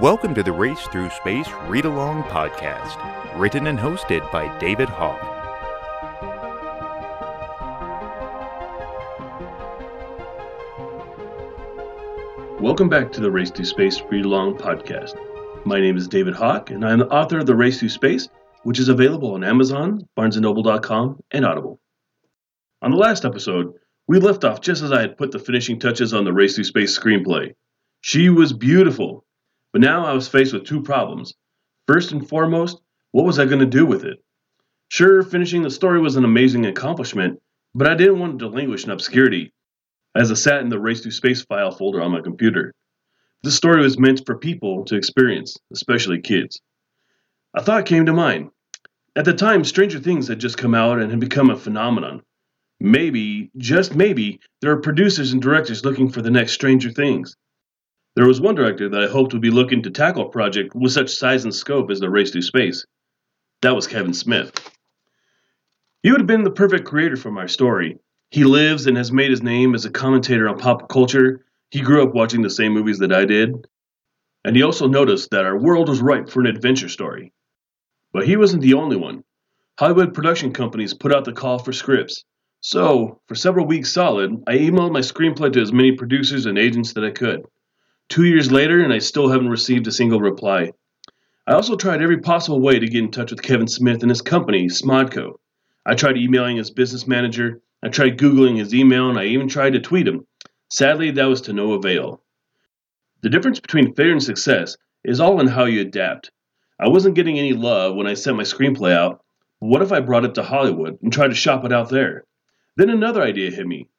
Welcome 0.00 0.34
to 0.34 0.42
the 0.42 0.52
Race 0.52 0.80
Through 0.86 1.10
Space 1.10 1.48
Read 1.66 1.84
Along 1.84 2.22
podcast, 2.22 3.38
written 3.38 3.66
and 3.66 3.78
hosted 3.78 4.32
by 4.32 4.56
David 4.58 4.88
Hawk. 4.88 5.20
Welcome 12.60 12.88
back 12.88 13.12
to 13.12 13.20
the 13.20 13.30
Race 13.30 13.50
Through 13.50 13.66
Space 13.66 14.00
Read 14.10 14.24
Along 14.24 14.56
podcast. 14.56 15.18
My 15.66 15.80
name 15.80 15.98
is 15.98 16.08
David 16.08 16.34
Hawk, 16.34 16.70
and 16.70 16.84
I'm 16.84 17.00
the 17.00 17.08
author 17.08 17.38
of 17.38 17.46
The 17.46 17.54
Race 17.54 17.78
Through 17.78 17.90
Space, 17.90 18.28
which 18.62 18.78
is 18.78 18.88
available 18.88 19.34
on 19.34 19.44
Amazon, 19.44 20.08
BarnesandNoble.com, 20.18 21.22
and 21.30 21.44
Audible. 21.44 21.78
On 22.80 22.90
the 22.90 22.96
last 22.96 23.26
episode, 23.26 23.74
we 24.10 24.18
left 24.18 24.42
off 24.42 24.60
just 24.60 24.82
as 24.82 24.90
I 24.90 25.02
had 25.02 25.16
put 25.16 25.30
the 25.30 25.38
finishing 25.38 25.78
touches 25.78 26.12
on 26.12 26.24
the 26.24 26.32
Race 26.32 26.56
Through 26.56 26.64
Space 26.64 26.98
screenplay. 26.98 27.54
She 28.00 28.28
was 28.28 28.52
beautiful, 28.52 29.24
but 29.72 29.82
now 29.82 30.04
I 30.04 30.14
was 30.14 30.26
faced 30.26 30.52
with 30.52 30.64
two 30.64 30.82
problems. 30.82 31.34
First 31.86 32.10
and 32.10 32.28
foremost, 32.28 32.80
what 33.12 33.24
was 33.24 33.38
I 33.38 33.44
going 33.44 33.60
to 33.60 33.66
do 33.66 33.86
with 33.86 34.02
it? 34.02 34.18
Sure, 34.88 35.22
finishing 35.22 35.62
the 35.62 35.70
story 35.70 36.00
was 36.00 36.16
an 36.16 36.24
amazing 36.24 36.66
accomplishment, 36.66 37.40
but 37.72 37.86
I 37.86 37.94
didn't 37.94 38.18
want 38.18 38.40
to 38.40 38.48
languish 38.48 38.82
in 38.82 38.90
obscurity, 38.90 39.52
as 40.16 40.32
I 40.32 40.34
sat 40.34 40.62
in 40.62 40.70
the 40.70 40.80
Race 40.80 41.02
Through 41.02 41.12
Space 41.12 41.42
file 41.42 41.70
folder 41.70 42.02
on 42.02 42.10
my 42.10 42.20
computer. 42.20 42.74
This 43.44 43.54
story 43.54 43.80
was 43.80 43.96
meant 43.96 44.26
for 44.26 44.36
people 44.36 44.86
to 44.86 44.96
experience, 44.96 45.56
especially 45.72 46.20
kids. 46.20 46.60
A 47.54 47.62
thought 47.62 47.86
came 47.86 48.06
to 48.06 48.12
mind. 48.12 48.50
At 49.14 49.24
the 49.24 49.34
time, 49.34 49.62
Stranger 49.62 50.00
Things 50.00 50.26
had 50.26 50.40
just 50.40 50.58
come 50.58 50.74
out 50.74 50.98
and 50.98 51.12
had 51.12 51.20
become 51.20 51.50
a 51.50 51.56
phenomenon. 51.56 52.22
Maybe, 52.80 53.50
just 53.58 53.94
maybe, 53.94 54.40
there 54.62 54.72
are 54.72 54.80
producers 54.80 55.32
and 55.32 55.42
directors 55.42 55.84
looking 55.84 56.08
for 56.08 56.22
the 56.22 56.30
next 56.30 56.52
Stranger 56.52 56.90
Things. 56.90 57.36
There 58.16 58.26
was 58.26 58.40
one 58.40 58.54
director 58.54 58.88
that 58.88 59.02
I 59.04 59.06
hoped 59.06 59.34
would 59.34 59.42
be 59.42 59.50
looking 59.50 59.82
to 59.82 59.90
tackle 59.90 60.26
a 60.26 60.30
project 60.30 60.74
with 60.74 60.92
such 60.92 61.10
size 61.10 61.44
and 61.44 61.54
scope 61.54 61.90
as 61.90 62.00
the 62.00 62.08
Race 62.08 62.30
Through 62.30 62.42
Space. 62.42 62.86
That 63.60 63.76
was 63.76 63.86
Kevin 63.86 64.14
Smith. 64.14 64.52
He 66.02 66.10
would 66.10 66.20
have 66.20 66.26
been 66.26 66.42
the 66.42 66.50
perfect 66.50 66.86
creator 66.86 67.16
for 67.16 67.30
my 67.30 67.46
story. 67.46 67.98
He 68.30 68.44
lives 68.44 68.86
and 68.86 68.96
has 68.96 69.12
made 69.12 69.30
his 69.30 69.42
name 69.42 69.74
as 69.74 69.84
a 69.84 69.90
commentator 69.90 70.48
on 70.48 70.58
pop 70.58 70.88
culture. 70.88 71.44
He 71.70 71.82
grew 71.82 72.02
up 72.02 72.14
watching 72.14 72.40
the 72.40 72.48
same 72.48 72.72
movies 72.72 73.00
that 73.00 73.12
I 73.12 73.26
did. 73.26 73.66
And 74.44 74.56
he 74.56 74.62
also 74.62 74.88
noticed 74.88 75.30
that 75.30 75.44
our 75.44 75.58
world 75.58 75.90
was 75.90 76.00
ripe 76.00 76.30
for 76.30 76.40
an 76.40 76.46
adventure 76.46 76.88
story. 76.88 77.32
But 78.12 78.26
he 78.26 78.38
wasn't 78.38 78.62
the 78.62 78.74
only 78.74 78.96
one. 78.96 79.24
Hollywood 79.78 80.14
production 80.14 80.52
companies 80.52 80.94
put 80.94 81.14
out 81.14 81.26
the 81.26 81.32
call 81.32 81.58
for 81.58 81.74
scripts. 81.74 82.24
So, 82.62 83.20
for 83.26 83.34
several 83.34 83.66
weeks 83.66 83.92
solid, 83.92 84.42
I 84.46 84.58
emailed 84.58 84.92
my 84.92 85.00
screenplay 85.00 85.50
to 85.52 85.62
as 85.62 85.72
many 85.72 85.92
producers 85.92 86.44
and 86.44 86.58
agents 86.58 86.92
that 86.92 87.04
I 87.04 87.10
could. 87.10 87.46
Two 88.10 88.24
years 88.24 88.52
later, 88.52 88.80
and 88.80 88.92
I 88.92 88.98
still 88.98 89.28
haven't 89.30 89.48
received 89.48 89.86
a 89.86 89.92
single 89.92 90.20
reply. 90.20 90.72
I 91.46 91.54
also 91.54 91.74
tried 91.74 92.02
every 92.02 92.18
possible 92.18 92.60
way 92.60 92.78
to 92.78 92.86
get 92.86 93.02
in 93.02 93.10
touch 93.10 93.30
with 93.30 93.40
Kevin 93.42 93.66
Smith 93.66 94.02
and 94.02 94.10
his 94.10 94.20
company, 94.20 94.66
Smodco. 94.66 95.36
I 95.86 95.94
tried 95.94 96.18
emailing 96.18 96.58
his 96.58 96.70
business 96.70 97.06
manager, 97.06 97.62
I 97.82 97.88
tried 97.88 98.18
Googling 98.18 98.58
his 98.58 98.74
email, 98.74 99.08
and 99.08 99.18
I 99.18 99.24
even 99.24 99.48
tried 99.48 99.72
to 99.72 99.80
tweet 99.80 100.06
him. 100.06 100.26
Sadly, 100.70 101.10
that 101.12 101.24
was 101.24 101.40
to 101.42 101.54
no 101.54 101.72
avail. 101.72 102.22
The 103.22 103.30
difference 103.30 103.58
between 103.58 103.94
failure 103.94 104.12
and 104.12 104.22
success 104.22 104.76
is 105.02 105.18
all 105.18 105.40
in 105.40 105.46
how 105.46 105.64
you 105.64 105.80
adapt. 105.80 106.30
I 106.78 106.88
wasn't 106.88 107.14
getting 107.14 107.38
any 107.38 107.54
love 107.54 107.96
when 107.96 108.06
I 108.06 108.14
sent 108.14 108.36
my 108.36 108.42
screenplay 108.42 108.92
out. 108.92 109.24
But 109.60 109.68
what 109.68 109.82
if 109.82 109.92
I 109.92 110.00
brought 110.00 110.26
it 110.26 110.34
to 110.34 110.42
Hollywood 110.42 110.98
and 111.02 111.10
tried 111.10 111.28
to 111.28 111.34
shop 111.34 111.64
it 111.64 111.72
out 111.72 111.88
there? 111.88 112.26
Then 112.80 112.88
another 112.88 113.20
idea 113.20 113.50
hit 113.50 113.66
me. 113.66 113.90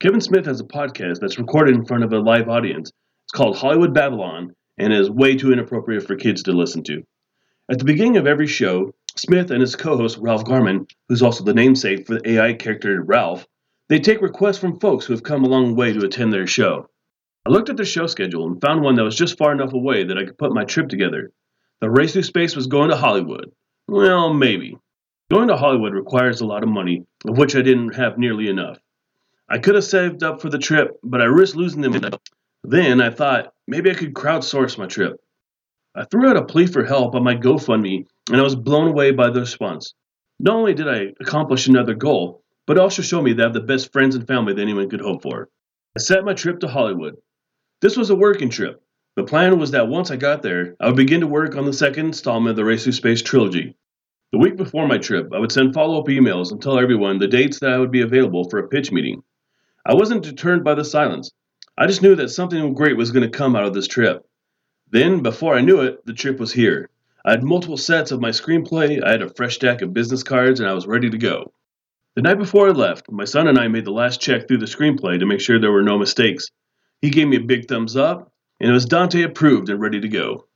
Kevin 0.00 0.20
Smith 0.20 0.46
has 0.46 0.58
a 0.58 0.64
podcast 0.64 1.20
that's 1.20 1.38
recorded 1.38 1.76
in 1.76 1.84
front 1.84 2.02
of 2.02 2.12
a 2.12 2.18
live 2.18 2.48
audience 2.48 2.90
it's 3.22 3.32
called 3.32 3.56
Hollywood 3.56 3.94
Babble-On 3.94 4.52
and 4.78 4.92
is 4.92 5.08
way 5.08 5.36
too 5.36 5.52
inappropriate 5.52 6.02
for 6.02 6.16
kids 6.16 6.42
to 6.42 6.50
listen 6.50 6.82
to. 6.82 7.04
At 7.70 7.78
the 7.78 7.84
beginning 7.84 8.16
of 8.16 8.26
every 8.26 8.48
show, 8.48 8.96
Smith 9.16 9.52
and 9.52 9.60
his 9.60 9.76
co-host 9.76 10.18
Ralph 10.18 10.44
Garman, 10.44 10.88
who's 11.08 11.22
also 11.22 11.44
the 11.44 11.54
namesake 11.54 12.04
for 12.04 12.14
the 12.14 12.30
AI 12.32 12.54
character 12.54 13.00
Ralph, 13.00 13.46
they 13.88 14.00
take 14.00 14.20
requests 14.20 14.58
from 14.58 14.80
folks 14.80 15.06
who 15.06 15.12
have 15.12 15.22
come 15.22 15.44
a 15.44 15.48
long 15.48 15.76
way 15.76 15.92
to 15.92 16.04
attend 16.04 16.32
their 16.32 16.48
show. 16.48 16.90
I 17.46 17.50
looked 17.50 17.70
at 17.70 17.76
their 17.76 17.86
show 17.86 18.08
schedule 18.08 18.48
and 18.48 18.60
found 18.60 18.82
one 18.82 18.96
that 18.96 19.04
was 19.04 19.14
just 19.14 19.38
far 19.38 19.52
enough 19.52 19.72
away 19.72 20.02
that 20.02 20.18
I 20.18 20.24
could 20.24 20.36
put 20.36 20.52
my 20.52 20.64
trip 20.64 20.88
together. 20.88 21.30
The 21.80 21.88
race 21.88 22.14
through 22.14 22.24
space 22.24 22.56
was 22.56 22.66
going 22.66 22.90
to 22.90 22.96
Hollywood. 22.96 23.52
Well, 23.86 24.34
maybe. 24.34 24.78
Going 25.30 25.48
to 25.48 25.56
Hollywood 25.56 25.92
requires 25.92 26.40
a 26.40 26.46
lot 26.46 26.62
of 26.62 26.68
money, 26.68 27.04
of 27.26 27.36
which 27.36 27.56
I 27.56 27.62
didn't 27.62 27.96
have 27.96 28.16
nearly 28.16 28.48
enough. 28.48 28.78
I 29.48 29.58
could 29.58 29.74
have 29.74 29.84
saved 29.84 30.22
up 30.22 30.40
for 30.40 30.48
the 30.48 30.58
trip, 30.58 30.98
but 31.02 31.20
I 31.20 31.24
risked 31.24 31.56
losing 31.56 31.80
them 31.80 31.94
then 32.68 33.00
I 33.00 33.10
thought 33.10 33.52
maybe 33.68 33.90
I 33.90 33.94
could 33.94 34.12
crowdsource 34.12 34.76
my 34.76 34.86
trip. 34.86 35.20
I 35.94 36.04
threw 36.04 36.28
out 36.28 36.36
a 36.36 36.44
plea 36.44 36.66
for 36.66 36.84
help 36.84 37.14
on 37.14 37.22
my 37.22 37.36
GoFundMe, 37.36 38.06
and 38.28 38.40
I 38.40 38.42
was 38.42 38.56
blown 38.56 38.88
away 38.88 39.12
by 39.12 39.30
the 39.30 39.40
response. 39.40 39.94
Not 40.40 40.56
only 40.56 40.74
did 40.74 40.88
I 40.88 41.12
accomplish 41.20 41.68
another 41.68 41.94
goal, 41.94 42.42
but 42.66 42.76
also 42.76 43.02
showed 43.02 43.22
me 43.22 43.32
that 43.32 43.42
I 43.42 43.46
have 43.46 43.54
the 43.54 43.60
best 43.60 43.92
friends 43.92 44.16
and 44.16 44.26
family 44.26 44.52
that 44.52 44.60
anyone 44.60 44.90
could 44.90 45.00
hope 45.00 45.22
for. 45.22 45.48
I 45.96 46.00
set 46.00 46.24
my 46.24 46.34
trip 46.34 46.58
to 46.60 46.68
Hollywood. 46.68 47.16
This 47.80 47.96
was 47.96 48.10
a 48.10 48.16
working 48.16 48.50
trip. 48.50 48.82
The 49.14 49.24
plan 49.24 49.58
was 49.58 49.70
that 49.70 49.88
once 49.88 50.10
I 50.10 50.16
got 50.16 50.42
there, 50.42 50.76
I 50.80 50.86
would 50.86 50.96
begin 50.96 51.20
to 51.20 51.26
work 51.26 51.56
on 51.56 51.64
the 51.64 51.72
second 51.72 52.06
installment 52.06 52.50
of 52.50 52.56
the 52.56 52.64
Race 52.64 52.82
Through 52.82 52.92
Space 52.92 53.22
trilogy. 53.22 53.76
The 54.32 54.38
week 54.38 54.56
before 54.56 54.88
my 54.88 54.98
trip, 54.98 55.32
I 55.32 55.38
would 55.38 55.52
send 55.52 55.72
follow 55.72 56.00
up 56.00 56.08
emails 56.08 56.50
and 56.50 56.60
tell 56.60 56.80
everyone 56.80 57.18
the 57.18 57.28
dates 57.28 57.60
that 57.60 57.70
I 57.70 57.78
would 57.78 57.92
be 57.92 58.00
available 58.00 58.48
for 58.50 58.58
a 58.58 58.66
pitch 58.66 58.90
meeting. 58.90 59.22
I 59.84 59.94
wasn't 59.94 60.24
deterred 60.24 60.64
by 60.64 60.74
the 60.74 60.84
silence. 60.84 61.30
I 61.78 61.86
just 61.86 62.02
knew 62.02 62.16
that 62.16 62.30
something 62.30 62.74
great 62.74 62.96
was 62.96 63.12
going 63.12 63.22
to 63.22 63.38
come 63.38 63.54
out 63.54 63.66
of 63.66 63.72
this 63.72 63.86
trip. 63.86 64.26
Then, 64.90 65.22
before 65.22 65.54
I 65.54 65.60
knew 65.60 65.80
it, 65.80 66.04
the 66.06 66.12
trip 66.12 66.40
was 66.40 66.52
here. 66.52 66.90
I 67.24 67.30
had 67.30 67.44
multiple 67.44 67.76
sets 67.76 68.10
of 68.10 68.20
my 68.20 68.30
screenplay, 68.30 69.00
I 69.02 69.12
had 69.12 69.22
a 69.22 69.28
fresh 69.28 69.54
stack 69.54 69.80
of 69.80 69.94
business 69.94 70.24
cards, 70.24 70.58
and 70.58 70.68
I 70.68 70.74
was 70.74 70.88
ready 70.88 71.08
to 71.08 71.18
go. 71.18 71.52
The 72.16 72.22
night 72.22 72.38
before 72.38 72.68
I 72.68 72.72
left, 72.72 73.10
my 73.10 73.26
son 73.26 73.46
and 73.46 73.58
I 73.58 73.68
made 73.68 73.84
the 73.84 73.92
last 73.92 74.20
check 74.20 74.48
through 74.48 74.58
the 74.58 74.66
screenplay 74.66 75.20
to 75.20 75.26
make 75.26 75.40
sure 75.40 75.60
there 75.60 75.70
were 75.70 75.82
no 75.82 75.98
mistakes. 75.98 76.50
He 77.00 77.10
gave 77.10 77.28
me 77.28 77.36
a 77.36 77.40
big 77.40 77.68
thumbs 77.68 77.96
up, 77.96 78.32
and 78.58 78.70
it 78.70 78.72
was 78.74 78.86
Dante 78.86 79.22
approved 79.22 79.68
and 79.68 79.80
ready 79.80 80.00
to 80.00 80.08
go. 80.08 80.46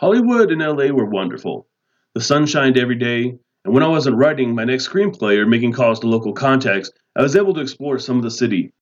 Hollywood 0.00 0.50
and 0.50 0.60
LA 0.60 0.88
were 0.88 1.08
wonderful. 1.08 1.68
The 2.16 2.22
sun 2.22 2.46
shined 2.46 2.78
every 2.78 2.94
day, 2.94 3.38
and 3.66 3.74
when 3.74 3.82
I 3.82 3.88
wasn't 3.88 4.16
writing 4.16 4.54
my 4.54 4.64
next 4.64 4.88
screenplay 4.88 5.36
or 5.36 5.44
making 5.44 5.72
calls 5.72 6.00
to 6.00 6.06
local 6.06 6.32
contacts, 6.32 6.90
I 7.14 7.20
was 7.20 7.36
able 7.36 7.52
to 7.52 7.60
explore 7.60 7.98
some 7.98 8.16
of 8.16 8.22
the 8.22 8.30
city, 8.30 8.72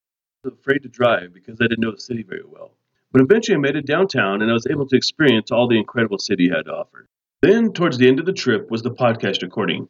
I 0.45 0.51
was 0.51 0.55
afraid 0.55 0.85
to 0.85 0.89
drive 0.89 1.35
because 1.35 1.61
I 1.61 1.65
didn't 1.65 1.81
know 1.81 1.91
the 1.91 1.99
city 2.01 2.23
very 2.23 2.45
well. 2.49 2.77
But 3.11 3.23
eventually 3.23 3.57
I 3.57 3.59
made 3.59 3.75
it 3.75 3.87
downtown 3.87 4.41
and 4.41 4.53
I 4.53 4.55
was 4.55 4.69
able 4.71 4.87
to 4.87 4.97
experience 4.97 5.51
all 5.51 5.67
the 5.67 5.81
incredible 5.81 6.21
city 6.21 6.49
had 6.49 6.67
to 6.67 6.75
offer. 6.75 7.09
Then, 7.43 7.73
towards 7.73 7.99
the 7.99 8.07
end 8.07 8.21
of 8.21 8.27
the 8.27 8.33
trip, 8.33 8.71
was 8.71 8.83
the 8.83 8.93
podcast 8.93 9.43
recording. 9.43 9.89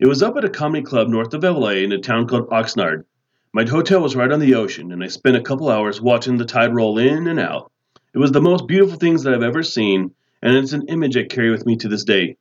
It 0.00 0.08
was 0.08 0.24
up 0.24 0.36
at 0.36 0.44
a 0.44 0.50
comedy 0.50 0.82
club 0.82 1.06
north 1.06 1.32
of 1.32 1.44
LA 1.44 1.84
in 1.84 1.92
a 1.92 1.98
town 1.98 2.26
called 2.26 2.48
Oxnard. 2.48 3.04
My 3.52 3.64
hotel 3.68 4.00
was 4.00 4.16
right 4.16 4.32
on 4.32 4.40
the 4.40 4.56
ocean, 4.56 4.90
and 4.90 5.04
I 5.04 5.06
spent 5.06 5.36
a 5.36 5.42
couple 5.42 5.68
hours 5.68 6.00
watching 6.00 6.38
the 6.38 6.44
tide 6.44 6.74
roll 6.74 6.98
in 6.98 7.28
and 7.28 7.38
out. 7.38 7.70
It 8.12 8.18
was 8.18 8.32
the 8.32 8.42
most 8.42 8.66
beautiful 8.66 8.98
things 8.98 9.22
that 9.22 9.32
I've 9.32 9.44
ever 9.44 9.62
seen, 9.62 10.12
and 10.42 10.56
it's 10.56 10.72
an 10.72 10.88
image 10.88 11.16
I 11.16 11.22
carry 11.22 11.52
with 11.52 11.66
me 11.66 11.76
to 11.76 11.88
this 11.88 12.02
day. 12.02 12.36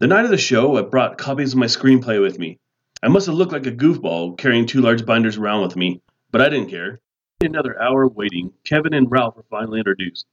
The 0.00 0.06
night 0.06 0.24
of 0.24 0.30
the 0.30 0.38
show, 0.38 0.78
I 0.78 0.80
brought 0.80 1.18
copies 1.18 1.52
of 1.52 1.58
my 1.58 1.66
screenplay 1.66 2.22
with 2.22 2.38
me. 2.38 2.58
I 3.02 3.08
must 3.08 3.26
have 3.26 3.34
looked 3.34 3.52
like 3.52 3.66
a 3.66 3.70
goofball 3.70 4.38
carrying 4.38 4.64
two 4.64 4.80
large 4.80 5.04
binders 5.04 5.36
around 5.36 5.60
with 5.60 5.76
me, 5.76 6.00
but 6.30 6.40
I 6.40 6.48
didn't 6.48 6.70
care. 6.70 7.00
Another 7.42 7.78
hour 7.78 8.04
of 8.04 8.16
waiting, 8.16 8.50
Kevin 8.64 8.94
and 8.94 9.10
Ralph 9.10 9.36
were 9.36 9.44
finally 9.50 9.78
introduced. 9.78 10.24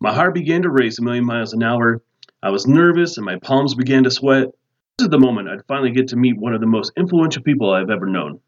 My 0.00 0.14
heart 0.14 0.32
began 0.32 0.62
to 0.62 0.70
race 0.70 0.98
a 0.98 1.02
million 1.02 1.26
miles 1.26 1.52
an 1.52 1.62
hour. 1.62 2.02
I 2.42 2.48
was 2.48 2.66
nervous 2.66 3.18
and 3.18 3.26
my 3.26 3.36
palms 3.36 3.74
began 3.74 4.04
to 4.04 4.10
sweat. 4.10 4.48
This 4.96 5.04
is 5.04 5.10
the 5.10 5.18
moment 5.18 5.50
I'd 5.50 5.66
finally 5.66 5.90
get 5.90 6.08
to 6.08 6.16
meet 6.16 6.38
one 6.38 6.54
of 6.54 6.62
the 6.62 6.66
most 6.66 6.92
influential 6.96 7.42
people 7.42 7.70
I've 7.70 7.90
ever 7.90 8.06
known. 8.06 8.40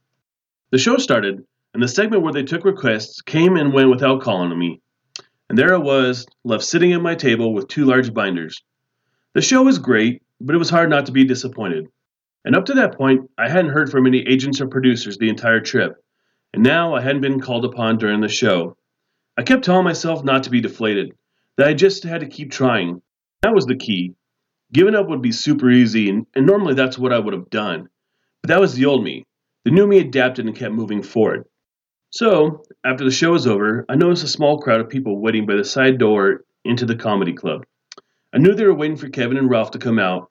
The 0.71 0.79
show 0.79 0.97
started, 0.97 1.45
and 1.75 1.83
the 1.83 1.89
segment 1.89 2.23
where 2.23 2.33
they 2.33 2.43
took 2.43 2.65
requests 2.65 3.21
came 3.21 3.59
and 3.59 3.75
went 3.75 3.91
without 3.91 4.23
calling 4.23 4.51
on 4.51 4.59
me. 4.59 4.81
And 5.51 5.59
there 5.59 5.75
I 5.75 5.79
was, 5.79 6.25
left 6.43 6.65
sitting 6.65 6.95
at 6.95 7.03
my 7.03 7.17
table 7.17 7.53
with 7.53 7.69
two 7.69 7.85
large 7.85 8.15
binders. 8.15 8.63
The 9.35 9.43
show 9.43 9.63
was 9.63 9.79
great, 9.79 10.23
but 10.41 10.55
it 10.55 10.59
was 10.59 10.71
hard 10.71 10.91
not 10.91 11.07
to 11.07 11.13
be 11.13 11.25
disappointed. 11.25 11.87
And 12.45 12.55
up 12.55 12.67
to 12.67 12.75
that 12.75 12.97
point, 12.97 13.31
I 13.39 13.49
hadn't 13.49 13.73
heard 13.73 13.91
from 13.91 14.07
any 14.07 14.21
agents 14.21 14.61
or 14.61 14.69
producers 14.69 15.17
the 15.19 15.29
entire 15.29 15.61
trip 15.61 15.97
and 16.55 16.63
now 16.63 16.95
I 16.95 17.01
hadn't 17.01 17.21
been 17.21 17.41
called 17.41 17.65
upon 17.65 17.99
during 17.99 18.21
the 18.21 18.29
show. 18.29 18.77
I 19.37 19.43
kept 19.43 19.65
telling 19.65 19.83
myself 19.83 20.23
not 20.23 20.45
to 20.45 20.51
be 20.51 20.61
deflated, 20.61 21.11
that 21.57 21.67
I 21.67 21.75
just 21.75 22.05
had 22.05 22.21
to 22.21 22.29
keep 22.29 22.53
trying. 22.53 23.03
That 23.43 23.55
was 23.55 23.67
the 23.67 23.75
key. 23.75 24.15
Giving 24.73 24.95
up 24.95 25.09
would 25.09 25.21
be 25.21 25.33
super 25.33 25.69
easy, 25.69 26.09
and, 26.09 26.27
and 26.33 26.47
normally 26.47 26.75
that's 26.75 26.97
what 26.97 27.13
I 27.13 27.19
would 27.19 27.35
have 27.35 27.51
done. 27.51 27.89
But 28.41 28.49
that 28.49 28.61
was 28.61 28.75
the 28.75 28.87
old 28.87 29.03
me. 29.03 29.25
The 29.65 29.73
new 29.73 29.85
me 29.85 29.99
adapted 29.99 30.47
and 30.47 30.55
kept 30.55 30.73
moving 30.73 31.03
forward. 31.03 31.47
So, 32.11 32.63
after 32.85 33.03
the 33.03 33.11
show 33.11 33.33
was 33.33 33.49
over, 33.49 33.85
I 33.89 33.97
noticed 33.97 34.23
a 34.23 34.29
small 34.29 34.61
crowd 34.61 34.81
of 34.81 34.89
people 34.89 35.21
waiting 35.21 35.47
by 35.47 35.57
the 35.57 35.65
side 35.65 35.99
door 35.99 36.45
into 36.65 36.87
the 36.87 36.95
comedy 36.95 37.33
club. 37.33 37.65
I 38.35 38.39
knew 38.39 38.53
they 38.53 38.65
were 38.65 38.75
waiting 38.75 38.97
for 38.97 39.09
Kevin 39.09 39.37
and 39.37 39.49
Ralph 39.49 39.71
to 39.71 39.79
come 39.79 40.01
out. 40.01 40.29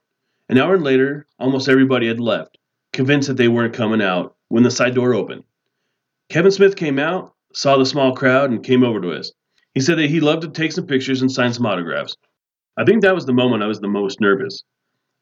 An 0.50 0.58
hour 0.58 0.78
later, 0.78 1.26
almost 1.40 1.70
everybody 1.70 2.06
had 2.06 2.20
left, 2.20 2.58
convinced 2.92 3.30
that 3.30 3.38
they 3.38 3.48
weren't 3.48 3.74
coming 3.74 4.02
out, 4.02 4.36
when 4.50 4.64
the 4.64 4.72
side 4.72 4.94
door 4.94 5.14
opened. 5.14 5.46
Kevin 6.28 6.52
Smith 6.52 6.76
came 6.76 7.00
out, 7.00 7.34
saw 7.54 7.78
the 7.78 7.86
small 7.86 8.14
crowd, 8.14 8.52
and 8.52 8.62
came 8.62 8.84
over 8.84 9.00
to 9.00 9.14
us. 9.14 9.32
He 9.74 9.80
said 9.80 9.98
that 10.00 10.10
he 10.10 10.20
loved 10.20 10.42
to 10.42 10.50
take 10.50 10.74
some 10.74 10.86
pictures 10.86 11.22
and 11.22 11.32
sign 11.32 11.54
some 11.54 11.66
autographs. 11.66 12.18
I 12.76 12.84
think 12.84 13.04
that 13.04 13.16
was 13.16 13.26
the 13.26 13.32
moment 13.32 13.64
I 13.64 13.68
was 13.68 13.80
the 13.80 13.88
most 13.88 14.20
nervous. 14.20 14.64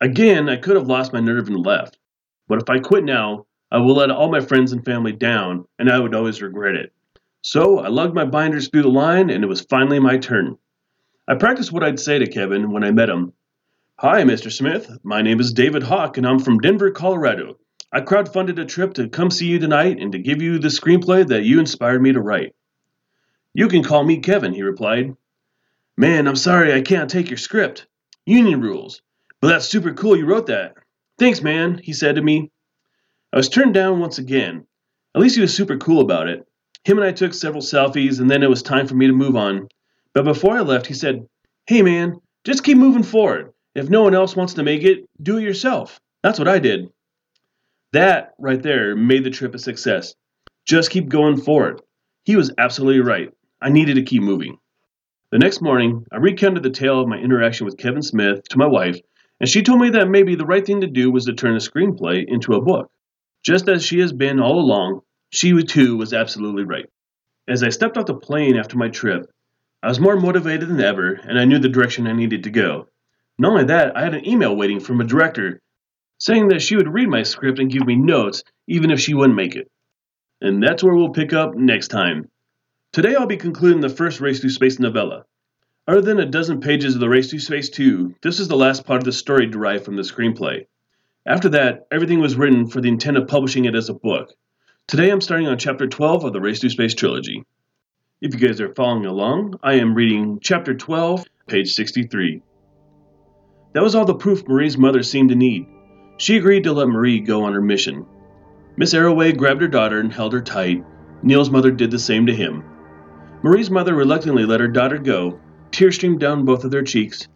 Again, 0.02 0.50
I 0.50 0.58
could 0.58 0.76
have 0.76 0.88
lost 0.88 1.14
my 1.14 1.20
nerve 1.20 1.50
and 1.50 1.64
left. 1.64 2.00
But 2.48 2.64
if 2.64 2.70
I 2.70 2.80
quit 2.80 3.04
now, 3.04 3.46
I 3.70 3.78
will 3.78 3.94
let 3.94 4.10
all 4.10 4.32
my 4.32 4.42
friends 4.42 4.72
and 4.72 4.84
family 4.84 5.12
down, 5.12 5.66
and 5.78 5.88
I 5.88 6.00
would 6.00 6.16
always 6.16 6.42
regret 6.42 6.74
it. 6.74 6.92
So 7.44 7.78
I 7.78 7.90
lugged 7.90 8.16
my 8.16 8.26
binders 8.26 8.70
through 8.70 8.82
the 8.82 8.90
line, 8.90 9.30
and 9.30 9.44
it 9.44 9.48
was 9.48 9.62
finally 9.62 10.00
my 10.00 10.18
turn. 10.18 10.58
I 11.32 11.36
practiced 11.36 11.72
what 11.72 11.82
I'd 11.82 11.98
say 11.98 12.20
to 12.20 12.28
Kevin 12.28 12.72
when 12.72 12.84
I 12.84 12.92
met 12.92 13.08
him. 13.10 13.32
Hi, 14.00 14.24
Mr. 14.24 14.52
Smith. 14.52 14.92
My 15.02 15.22
name 15.22 15.40
is 15.40 15.54
David 15.54 15.82
Hawk, 15.82 16.18
and 16.18 16.28
I'm 16.28 16.40
from 16.40 16.58
Denver, 16.58 16.92
Colorado. 16.92 17.58
I 17.90 18.02
crowdfunded 18.02 18.60
a 18.60 18.66
trip 18.66 18.96
to 18.96 19.08
come 19.08 19.32
see 19.32 19.46
you 19.46 19.58
tonight 19.58 19.98
and 20.02 20.12
to 20.12 20.20
give 20.20 20.42
you 20.42 20.60
the 20.60 20.68
screenplay 20.68 21.26
that 21.26 21.46
you 21.46 21.62
inspired 21.62 22.02
me 22.02 22.12
to 22.12 22.20
write. 22.20 22.54
You 23.54 23.70
can 23.70 23.82
call 23.82 24.04
me 24.04 24.18
Kevin, 24.18 24.54
he 24.54 24.62
replied. 24.62 25.16
Man, 25.96 26.28
I'm 26.28 26.36
sorry 26.36 26.74
I 26.74 26.82
can't 26.82 27.10
take 27.10 27.30
your 27.30 27.38
script. 27.38 27.88
Union 28.26 28.60
rules. 28.60 29.02
But 29.40 29.48
that's 29.48 29.70
super 29.70 29.94
cool 29.94 30.18
you 30.18 30.26
wrote 30.26 30.48
that. 30.48 30.74
Thanks, 31.18 31.42
man, 31.42 31.80
he 31.82 31.94
said 31.94 32.16
to 32.16 32.22
me. 32.22 32.52
I 33.32 33.38
was 33.38 33.48
turned 33.48 33.74
down 33.74 34.02
once 34.02 34.18
again. 34.18 34.66
At 35.16 35.22
least 35.22 35.36
he 35.36 35.42
was 35.42 35.56
super 35.56 35.78
cool 35.78 36.02
about 36.02 36.28
it. 36.28 36.46
Him 36.84 36.98
and 36.98 37.08
I 37.08 37.14
took 37.14 37.34
several 37.34 37.64
selfies, 37.64 38.20
and 38.20 38.30
then 38.30 38.44
it 38.44 38.50
was 38.50 38.62
time 38.62 38.86
for 38.86 38.96
me 38.96 39.08
to 39.08 39.14
move 39.14 39.38
on. 39.38 39.70
But 40.14 40.26
before 40.26 40.58
I 40.58 40.62
left, 40.62 40.88
he 40.88 40.94
said, 40.94 41.26
Hey, 41.68 41.82
man, 41.82 42.20
just 42.44 42.64
keep 42.64 42.78
moving 42.78 43.04
forward. 43.04 43.54
If 43.76 43.90
no 43.90 44.04
one 44.04 44.16
else 44.16 44.36
wants 44.36 44.56
to 44.56 44.64
make 44.64 44.84
it, 44.84 45.06
do 45.22 45.38
it 45.38 45.44
yourself. 45.44 46.00
That's 46.24 46.40
what 46.40 46.48
I 46.48 46.60
did. 46.60 46.90
That, 47.94 48.34
right 48.38 48.62
there, 48.62 48.96
made 48.96 49.24
the 49.24 49.30
trip 49.30 49.56
a 49.56 49.60
success. 49.60 50.16
Just 50.66 50.92
keep 50.92 51.10
going 51.10 51.38
forward. 51.38 51.82
He 52.26 52.36
was 52.36 52.52
absolutely 52.58 53.02
right. 53.02 53.30
I 53.62 53.70
needed 53.70 53.96
to 53.96 54.04
keep 54.04 54.22
moving. 54.22 54.58
The 55.32 55.40
next 55.40 55.62
morning, 55.62 56.06
I 56.12 56.18
recounted 56.18 56.64
the 56.64 56.70
tale 56.70 57.00
of 57.00 57.08
my 57.08 57.18
interaction 57.18 57.66
with 57.66 57.78
Kevin 57.78 58.02
Smith 58.02 58.44
to 58.50 58.58
my 58.58 58.68
wife, 58.68 59.00
and 59.40 59.50
she 59.50 59.64
told 59.64 59.80
me 59.80 59.92
that 59.92 60.10
maybe 60.10 60.36
the 60.36 60.46
right 60.46 60.66
thing 60.66 60.82
to 60.82 60.88
do 60.88 61.10
was 61.10 61.26
to 61.26 61.34
turn 61.34 61.56
a 61.56 61.60
screenplay 61.60 62.26
into 62.28 62.54
a 62.54 62.62
book. 62.62 62.92
Just 63.44 63.70
as 63.70 63.84
she 63.84 64.00
has 64.00 64.12
been 64.14 64.40
all 64.40 64.60
along, 64.60 65.02
she 65.32 65.64
too 65.64 65.98
was 65.98 66.14
absolutely 66.14 66.64
right. 66.64 66.86
As 67.48 67.64
I 67.64 67.70
stepped 67.70 67.98
off 67.98 68.06
the 68.06 68.14
plane 68.14 68.58
after 68.58 68.78
my 68.78 68.90
trip, 68.90 69.26
I 69.84 69.88
was 69.88 70.00
more 70.00 70.16
motivated 70.16 70.70
than 70.70 70.80
ever, 70.80 71.14
and 71.14 71.40
I 71.40 71.46
knew 71.46 71.58
the 71.58 71.68
direction 71.68 72.06
I 72.06 72.14
needed 72.14 72.44
to 72.44 72.52
go. 72.52 72.88
Not 73.40 73.54
only 73.54 73.64
that, 73.64 73.98
I 73.98 74.04
had 74.04 74.14
an 74.14 74.28
email 74.28 74.56
waiting 74.56 74.80
from 74.80 75.02
a 75.02 75.06
director 75.06 75.60
saying 76.20 76.50
that 76.50 76.62
she 76.62 76.76
would 76.76 76.94
read 76.94 77.10
my 77.10 77.24
script 77.24 77.58
and 77.58 77.72
give 77.72 77.88
me 77.88 77.96
notes, 77.96 78.44
even 78.68 78.92
if 78.92 79.00
she 79.00 79.16
wouldn't 79.16 79.36
make 79.36 79.56
it. 79.56 79.72
And 80.40 80.62
that's 80.62 80.84
where 80.84 80.94
we'll 80.94 81.10
pick 81.10 81.34
up 81.34 81.56
next 81.56 81.88
time. 81.88 82.30
Today 82.94 83.16
I'll 83.16 83.26
be 83.26 83.38
concluding 83.38 83.82
the 83.82 83.90
first 83.90 84.22
Race 84.22 84.40
Through 84.40 84.52
Space 84.52 84.78
novella. 84.78 85.26
Other 85.88 86.02
than 86.02 86.20
a 86.20 86.28
dozen 86.28 86.62
pages 86.62 86.94
of 86.94 87.02
the 87.02 87.10
Race 87.10 87.32
Through 87.32 87.40
Space 87.40 87.70
2, 87.70 88.18
this 88.22 88.40
is 88.40 88.48
the 88.48 88.56
last 88.56 88.86
part 88.86 89.02
of 89.02 89.06
the 89.06 89.12
story 89.12 89.48
derived 89.48 89.84
from 89.84 89.96
the 89.96 90.04
screenplay. 90.04 90.68
After 91.26 91.50
that, 91.50 91.88
everything 91.92 92.20
was 92.20 92.36
written 92.36 92.68
for 92.68 92.82
the 92.82 92.90
intent 92.90 93.18
of 93.18 93.28
publishing 93.28 93.66
it 93.66 93.74
as 93.74 93.90
a 93.90 93.96
book. 93.96 94.32
Today 94.86 95.10
I'm 95.10 95.22
starting 95.22 95.48
on 95.48 95.58
chapter 95.58 95.88
12 95.88 96.24
of 96.24 96.34
the 96.34 96.42
Race 96.42 96.60
Through 96.60 96.70
Space 96.70 96.94
trilogy. 96.94 97.46
If 98.22 98.40
you 98.40 98.48
guys 98.48 98.62
are 98.62 98.72
following 98.76 99.08
along, 99.08 99.56
I 99.64 99.80
am 99.80 99.96
reading 99.96 100.38
chapter 100.40 100.76
12, 100.76 101.26
page 101.48 101.74
63. 101.74 102.44
That 103.74 103.82
was 103.82 103.96
all 103.96 104.06
the 104.06 104.14
proof 104.14 104.48
Marie's 104.48 104.78
mother 104.78 105.02
seemed 105.02 105.30
to 105.30 105.36
need. 105.36 105.66
She 106.18 106.38
agreed 106.38 106.66
to 106.66 106.72
let 106.72 106.88
Marie 106.88 107.20
go 107.20 107.46
on 107.46 107.54
her 107.54 107.62
mission. 107.62 108.06
Miss 108.78 108.94
Arroway 108.94 109.36
grabbed 109.36 109.64
her 109.64 109.68
daughter 109.68 110.00
and 110.00 110.14
held 110.14 110.34
her 110.34 110.42
tight. 110.42 110.86
Neil's 111.24 111.50
mother 111.50 111.72
did 111.72 111.90
the 111.90 111.98
same 111.98 112.28
to 112.28 112.36
him. 112.36 112.64
Marie's 113.42 113.72
mother 113.72 113.96
reluctantly 113.96 114.46
let 114.46 114.60
her 114.60 114.68
daughter 114.68 115.00
go. 115.00 115.40
Tears 115.72 115.96
streamed 115.96 116.20
down 116.20 116.46
both 116.46 116.64
of 116.64 116.70
their 116.70 116.84
cheeks. 116.84 117.28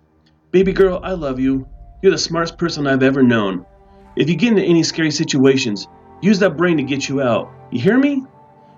Baby 0.52 0.72
girl, 0.72 1.00
I 1.02 1.14
love 1.14 1.40
you. 1.40 1.68
You're 2.04 2.12
the 2.12 2.20
smartest 2.20 2.60
person 2.60 2.86
I've 2.86 3.02
ever 3.02 3.24
known. 3.24 3.66
If 4.16 4.30
you 4.30 4.36
get 4.36 4.52
into 4.52 4.62
any 4.62 4.84
scary 4.84 5.10
situations, 5.10 5.88
use 6.22 6.38
that 6.40 6.58
brain 6.58 6.78
to 6.78 6.84
get 6.84 7.10
you 7.10 7.24
out. 7.24 7.52
You 7.72 7.80
hear 7.80 7.98
me? 7.98 8.24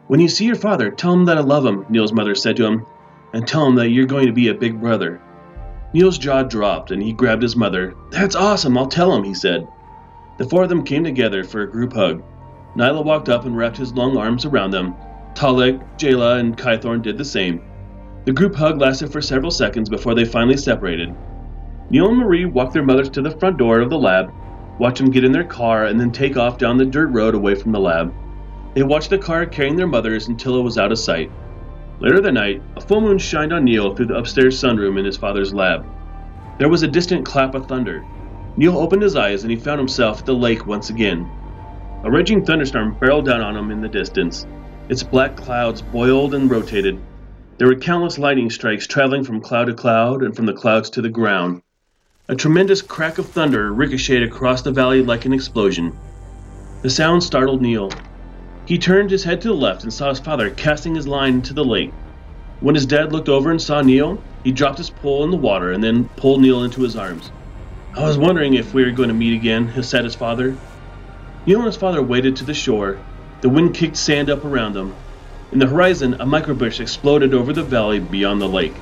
When 0.07 0.21
you 0.21 0.29
see 0.29 0.45
your 0.45 0.55
father, 0.55 0.89
tell 0.89 1.11
him 1.11 1.25
that 1.25 1.37
I 1.37 1.41
love 1.41 1.65
him, 1.65 1.85
Neil's 1.89 2.13
mother 2.13 2.33
said 2.33 2.55
to 2.57 2.65
him, 2.65 2.85
and 3.33 3.45
tell 3.45 3.67
him 3.67 3.75
that 3.75 3.89
you're 3.89 4.05
going 4.05 4.27
to 4.27 4.31
be 4.31 4.47
a 4.47 4.53
big 4.53 4.79
brother. 4.79 5.21
Neil's 5.93 6.17
jaw 6.17 6.43
dropped 6.43 6.91
and 6.91 7.03
he 7.03 7.11
grabbed 7.11 7.41
his 7.41 7.57
mother. 7.57 7.93
That's 8.09 8.35
awesome, 8.35 8.77
I'll 8.77 8.87
tell 8.87 9.13
him, 9.13 9.25
he 9.25 9.33
said. 9.33 9.67
The 10.37 10.45
four 10.45 10.63
of 10.63 10.69
them 10.69 10.83
came 10.83 11.03
together 11.03 11.43
for 11.43 11.61
a 11.61 11.69
group 11.69 11.91
hug. 11.91 12.23
Nyla 12.77 13.03
walked 13.03 13.27
up 13.27 13.45
and 13.45 13.57
wrapped 13.57 13.75
his 13.75 13.93
long 13.93 14.15
arms 14.15 14.45
around 14.45 14.71
them. 14.71 14.95
Talek, 15.33 15.81
Jayla, 15.97 16.39
and 16.39 16.57
Kythorn 16.57 17.01
did 17.01 17.17
the 17.17 17.25
same. 17.25 17.61
The 18.23 18.33
group 18.33 18.55
hug 18.55 18.79
lasted 18.79 19.11
for 19.11 19.21
several 19.21 19.51
seconds 19.51 19.89
before 19.89 20.15
they 20.15 20.25
finally 20.25 20.57
separated. 20.57 21.13
Neil 21.89 22.09
and 22.09 22.17
Marie 22.17 22.45
walked 22.45 22.73
their 22.73 22.83
mothers 22.83 23.09
to 23.09 23.21
the 23.21 23.31
front 23.31 23.57
door 23.57 23.79
of 23.79 23.89
the 23.89 23.99
lab, 23.99 24.31
watched 24.79 24.99
them 24.99 25.11
get 25.11 25.25
in 25.25 25.31
their 25.33 25.43
car, 25.43 25.85
and 25.85 25.99
then 25.99 26.11
take 26.11 26.37
off 26.37 26.57
down 26.57 26.77
the 26.77 26.85
dirt 26.85 27.07
road 27.07 27.35
away 27.35 27.55
from 27.55 27.71
the 27.71 27.79
lab. 27.79 28.13
They 28.73 28.83
watched 28.83 29.09
the 29.09 29.17
car 29.17 29.45
carrying 29.45 29.75
their 29.75 29.87
mothers 29.87 30.27
until 30.27 30.57
it 30.59 30.63
was 30.63 30.77
out 30.77 30.91
of 30.91 30.99
sight. 30.99 31.31
Later 31.99 32.21
that 32.21 32.31
night, 32.33 32.61
a 32.75 32.81
full 32.81 33.01
moon 33.01 33.17
shined 33.17 33.51
on 33.51 33.63
Neil 33.63 33.95
through 33.95 34.07
the 34.07 34.17
upstairs 34.17 34.61
sunroom 34.61 34.99
in 34.99 35.05
his 35.05 35.17
father's 35.17 35.53
lab. 35.53 35.85
There 36.59 36.69
was 36.69 36.83
a 36.83 36.87
distant 36.87 37.25
clap 37.25 37.55
of 37.55 37.67
thunder. 37.67 38.03
Neil 38.55 38.77
opened 38.77 39.01
his 39.01 39.15
eyes 39.15 39.43
and 39.43 39.51
he 39.51 39.57
found 39.57 39.79
himself 39.79 40.19
at 40.19 40.25
the 40.25 40.35
lake 40.35 40.65
once 40.65 40.89
again. 40.89 41.29
A 42.03 42.11
raging 42.11 42.45
thunderstorm 42.45 42.95
barreled 42.99 43.25
down 43.25 43.41
on 43.41 43.55
him 43.55 43.71
in 43.71 43.81
the 43.81 43.87
distance. 43.87 44.45
Its 44.89 45.03
black 45.03 45.35
clouds 45.35 45.81
boiled 45.81 46.33
and 46.33 46.49
rotated. 46.49 46.99
There 47.57 47.67
were 47.67 47.75
countless 47.75 48.19
lightning 48.19 48.49
strikes 48.49 48.85
traveling 48.85 49.23
from 49.23 49.41
cloud 49.41 49.65
to 49.65 49.73
cloud 49.73 50.21
and 50.21 50.35
from 50.35 50.45
the 50.45 50.53
clouds 50.53 50.91
to 50.91 51.01
the 51.01 51.09
ground. 51.09 51.61
A 52.29 52.35
tremendous 52.35 52.81
crack 52.81 53.17
of 53.17 53.25
thunder 53.27 53.73
ricocheted 53.73 54.23
across 54.23 54.61
the 54.61 54.71
valley 54.71 55.01
like 55.01 55.25
an 55.25 55.33
explosion. 55.33 55.97
The 56.83 56.89
sound 56.89 57.23
startled 57.23 57.61
Neil. 57.61 57.89
He 58.67 58.77
turned 58.77 59.09
his 59.09 59.23
head 59.23 59.39
to 59.41 59.47
the 59.47 59.53
left 59.53 59.83
and 59.83 59.93
saw 59.93 60.09
his 60.09 60.19
father 60.19 60.49
casting 60.49 60.93
his 60.93 61.07
line 61.07 61.35
into 61.35 61.53
the 61.53 61.63
lake. 61.63 61.93
When 62.59 62.75
his 62.75 62.85
dad 62.85 63.13
looked 63.13 63.29
over 63.29 63.49
and 63.49 63.61
saw 63.61 63.81
Neil, 63.81 64.21
he 64.43 64.51
dropped 64.51 64.77
his 64.77 64.89
pole 64.89 65.23
in 65.23 65.31
the 65.31 65.37
water 65.37 65.71
and 65.71 65.81
then 65.81 66.09
pulled 66.17 66.41
Neil 66.41 66.63
into 66.63 66.81
his 66.81 66.97
arms. 66.97 67.31
I 67.95 68.03
was 68.03 68.17
wondering 68.17 68.55
if 68.55 68.73
we 68.73 68.83
were 68.83 68.91
going 68.91 69.07
to 69.07 69.15
meet 69.15 69.35
again, 69.35 69.71
said 69.81 70.03
his 70.03 70.15
father. 70.15 70.57
Neil 71.45 71.59
and 71.59 71.65
his 71.65 71.77
father 71.77 72.03
waded 72.03 72.35
to 72.35 72.43
the 72.43 72.53
shore. 72.53 72.99
The 73.39 73.47
wind 73.47 73.73
kicked 73.73 73.95
sand 73.95 74.29
up 74.29 74.43
around 74.43 74.73
them. 74.73 74.93
In 75.53 75.59
the 75.59 75.67
horizon, 75.67 76.15
a 76.15 76.25
microburst 76.25 76.81
exploded 76.81 77.33
over 77.33 77.53
the 77.53 77.63
valley 77.63 77.99
beyond 77.99 78.41
the 78.41 78.49
lake. 78.49 78.75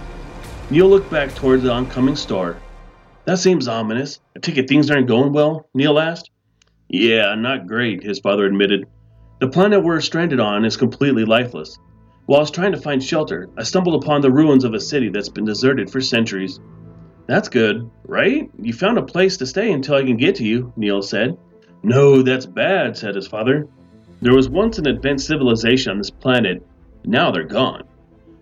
Neil 0.71 0.89
looked 0.89 1.11
back 1.11 1.35
towards 1.35 1.61
the 1.61 1.71
oncoming 1.71 2.15
star. 2.15 2.57
That 3.25 3.37
seems 3.37 3.67
ominous. 3.67 4.19
I 4.35 4.39
take 4.39 4.57
it 4.57 4.67
things 4.67 4.89
aren't 4.89 5.07
going 5.07 5.31
well? 5.31 5.69
Neil 5.75 5.99
asked. 5.99 6.31
Yeah, 6.87 7.35
not 7.35 7.67
great, 7.67 8.01
his 8.01 8.19
father 8.19 8.45
admitted. 8.45 8.87
The 9.39 9.49
planet 9.49 9.83
we're 9.83 9.99
stranded 9.99 10.39
on 10.39 10.63
is 10.63 10.77
completely 10.77 11.25
lifeless. 11.25 11.77
While 12.25 12.39
I 12.39 12.41
was 12.41 12.51
trying 12.51 12.71
to 12.71 12.79
find 12.79 13.03
shelter, 13.03 13.49
I 13.57 13.63
stumbled 13.63 14.01
upon 14.01 14.21
the 14.21 14.31
ruins 14.31 14.63
of 14.63 14.73
a 14.73 14.79
city 14.79 15.09
that's 15.09 15.27
been 15.27 15.43
deserted 15.43 15.89
for 15.89 15.99
centuries. 15.99 16.61
That's 17.27 17.49
good, 17.49 17.89
right? 18.05 18.49
You 18.61 18.71
found 18.71 18.97
a 18.97 19.03
place 19.03 19.35
to 19.37 19.45
stay 19.45 19.73
until 19.73 19.95
I 19.95 20.03
can 20.03 20.15
get 20.15 20.35
to 20.35 20.45
you, 20.45 20.71
Neil 20.77 21.01
said. 21.01 21.37
No, 21.83 22.21
that's 22.21 22.45
bad, 22.45 22.95
said 22.95 23.15
his 23.15 23.27
father. 23.27 23.67
There 24.21 24.33
was 24.33 24.47
once 24.47 24.77
an 24.77 24.87
advanced 24.87 25.27
civilization 25.27 25.91
on 25.91 25.97
this 25.97 26.09
planet, 26.09 26.65
now 27.03 27.29
they're 27.29 27.43
gone. 27.43 27.83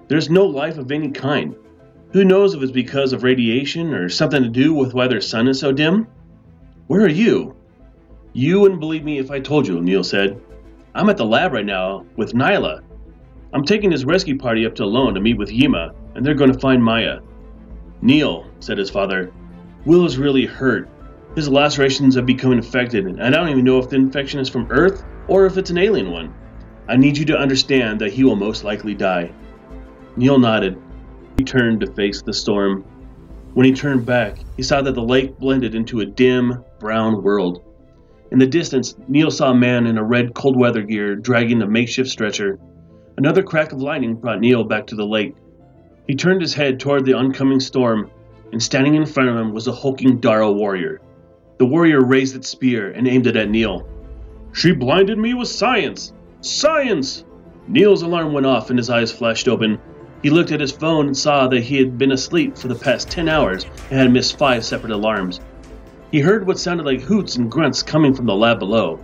There's 0.08 0.30
no 0.30 0.46
life 0.46 0.78
of 0.78 0.92
any 0.92 1.10
kind. 1.10 1.56
Who 2.12 2.24
knows 2.24 2.54
if 2.54 2.62
it's 2.62 2.72
because 2.72 3.14
of 3.14 3.24
radiation 3.24 3.96
or 3.96 4.10
something 4.10 4.44
to 4.44 4.50
do 4.50 4.76
with 4.76 4.94
why 4.94 5.08
their 5.08 5.22
sun 5.22 5.48
is 5.48 5.60
so 5.60 5.72
dim? 5.72 6.08
Where 6.86 7.02
are 7.02 7.08
you? 7.08 7.56
You 8.34 8.60
wouldn't 8.60 8.80
believe 8.80 9.04
me 9.04 9.18
if 9.18 9.32
I 9.32 9.40
told 9.40 9.68
you, 9.68 9.82
Neil 9.82 10.04
said. 10.04 10.40
I'm 10.96 11.10
at 11.10 11.18
the 11.18 11.26
lab 11.26 11.54
right 11.54 11.66
now 11.66 12.06
with 12.16 12.34
Nyla. 12.34 12.84
I'm 13.52 13.64
taking 13.64 13.90
this 13.90 14.04
rescue 14.04 14.38
party 14.38 14.66
up 14.66 14.76
to 14.76 14.84
Alone 14.84 15.16
to 15.16 15.22
meet 15.22 15.38
with 15.38 15.52
Yima, 15.52 15.94
and 16.14 16.24
they're 16.24 16.36
going 16.36 16.54
to 16.54 16.60
find 16.60 16.84
Maya. 16.84 17.20
Neil, 18.02 18.46
said 18.60 18.78
his 18.78 18.92
father, 18.92 19.32
Will 19.86 20.06
is 20.06 20.20
really 20.20 20.46
hurt. 20.46 20.88
His 21.36 21.50
lacerations 21.50 22.16
have 22.16 22.28
become 22.28 22.52
infected, 22.52 23.06
and 23.08 23.22
I 23.22 23.32
don't 23.32 23.50
even 23.50 23.64
know 23.64 23.80
if 23.80 23.90
the 23.90 23.96
infection 23.96 24.40
is 24.40 24.50
from 24.50 24.68
Earth 24.70 25.04
or 25.28 25.48
if 25.48 25.58
it's 25.58 25.72
an 25.72 25.80
alien 25.80 26.12
one. 26.12 26.34
I 26.88 26.96
need 26.96 27.18
you 27.18 27.26
to 27.26 27.38
understand 27.38 28.00
that 28.02 28.14
he 28.14 28.24
will 28.24 28.36
most 28.36 28.64
likely 28.64 28.94
die. 28.94 29.32
Neil 30.16 30.38
nodded. 30.38 30.80
He 31.38 31.44
turned 31.44 31.80
to 31.82 31.92
face 31.94 32.22
the 32.22 32.34
storm. 32.34 32.84
When 33.54 33.66
he 33.66 33.74
turned 33.74 34.06
back, 34.06 34.38
he 34.58 34.64
saw 34.64 34.82
that 34.82 34.94
the 34.94 35.02
lake 35.02 35.40
blended 35.40 35.74
into 35.74 36.02
a 36.02 36.06
dim, 36.06 36.64
brown 36.80 37.24
world. 37.24 37.64
In 38.34 38.40
the 38.40 38.48
distance, 38.48 38.96
Neil 39.08 39.30
saw 39.30 39.52
a 39.52 39.56
man 39.56 39.86
in 39.86 40.00
a 40.00 40.04
red 40.04 40.34
cold 40.34 40.58
weather 40.58 40.82
gear 40.82 41.16
dragging 41.16 41.62
a 41.62 41.68
makeshift 41.68 42.10
stretcher. 42.10 42.58
Another 43.16 43.44
crack 43.44 43.72
of 43.72 43.80
lightning 43.80 44.16
brought 44.16 44.40
Neil 44.40 44.63
back 44.63 44.88
to 44.88 44.96
the 44.96 45.06
lake. 45.06 45.36
He 46.08 46.16
turned 46.16 46.42
his 46.42 46.56
head 46.56 46.80
toward 46.80 47.06
the 47.06 47.13
oncoming 47.13 47.60
storm, 47.60 48.10
and 48.52 48.62
standing 48.62 48.96
in 48.96 49.06
front 49.06 49.30
of 49.30 49.38
him 49.38 49.54
was 49.54 49.68
a 49.68 49.72
hulking 49.72 50.20
Dara 50.20 50.52
warrior. 50.52 51.00
The 51.60 51.68
warrior 51.68 52.04
raised 52.04 52.36
its 52.36 52.50
spear 52.50 52.90
and 52.90 53.08
aimed 53.08 53.28
it 53.28 53.36
at 53.36 53.52
Neil. 53.52 53.88
She 54.52 54.72
blinded 54.72 55.20
me 55.20 55.36
with 55.36 55.48
science! 55.48 56.12
Science! 56.42 57.25
Neil's 57.68 58.02
alarm 58.02 58.34
went 58.34 58.48
off 58.48 58.72
and 58.72 58.80
his 58.80 58.90
eyes 58.90 59.12
flashed 59.12 59.48
open. 59.48 59.78
He 60.24 60.32
looked 60.32 60.52
at 60.52 60.60
his 60.60 60.72
phone 60.72 61.06
and 61.06 61.16
saw 61.16 61.48
that 61.50 61.62
he 61.62 61.78
had 61.78 62.00
been 62.00 62.12
asleep 62.12 62.58
for 62.58 62.68
the 62.68 62.74
past 62.74 63.12
10 63.12 63.30
hours 63.30 63.68
and 63.92 64.00
had 64.00 64.12
missed 64.12 64.40
five 64.40 64.66
separate 64.66 64.92
alarms. 64.92 65.40
He 66.13 66.20
heard 66.20 66.46
what 66.46 66.60
sounded 66.60 66.86
like 66.86 67.01
hoots 67.01 67.38
and 67.38 67.50
grunts 67.50 67.82
coming 67.82 68.13
from 68.13 68.27
the 68.27 68.36
lab 68.36 68.60
below. 68.60 69.00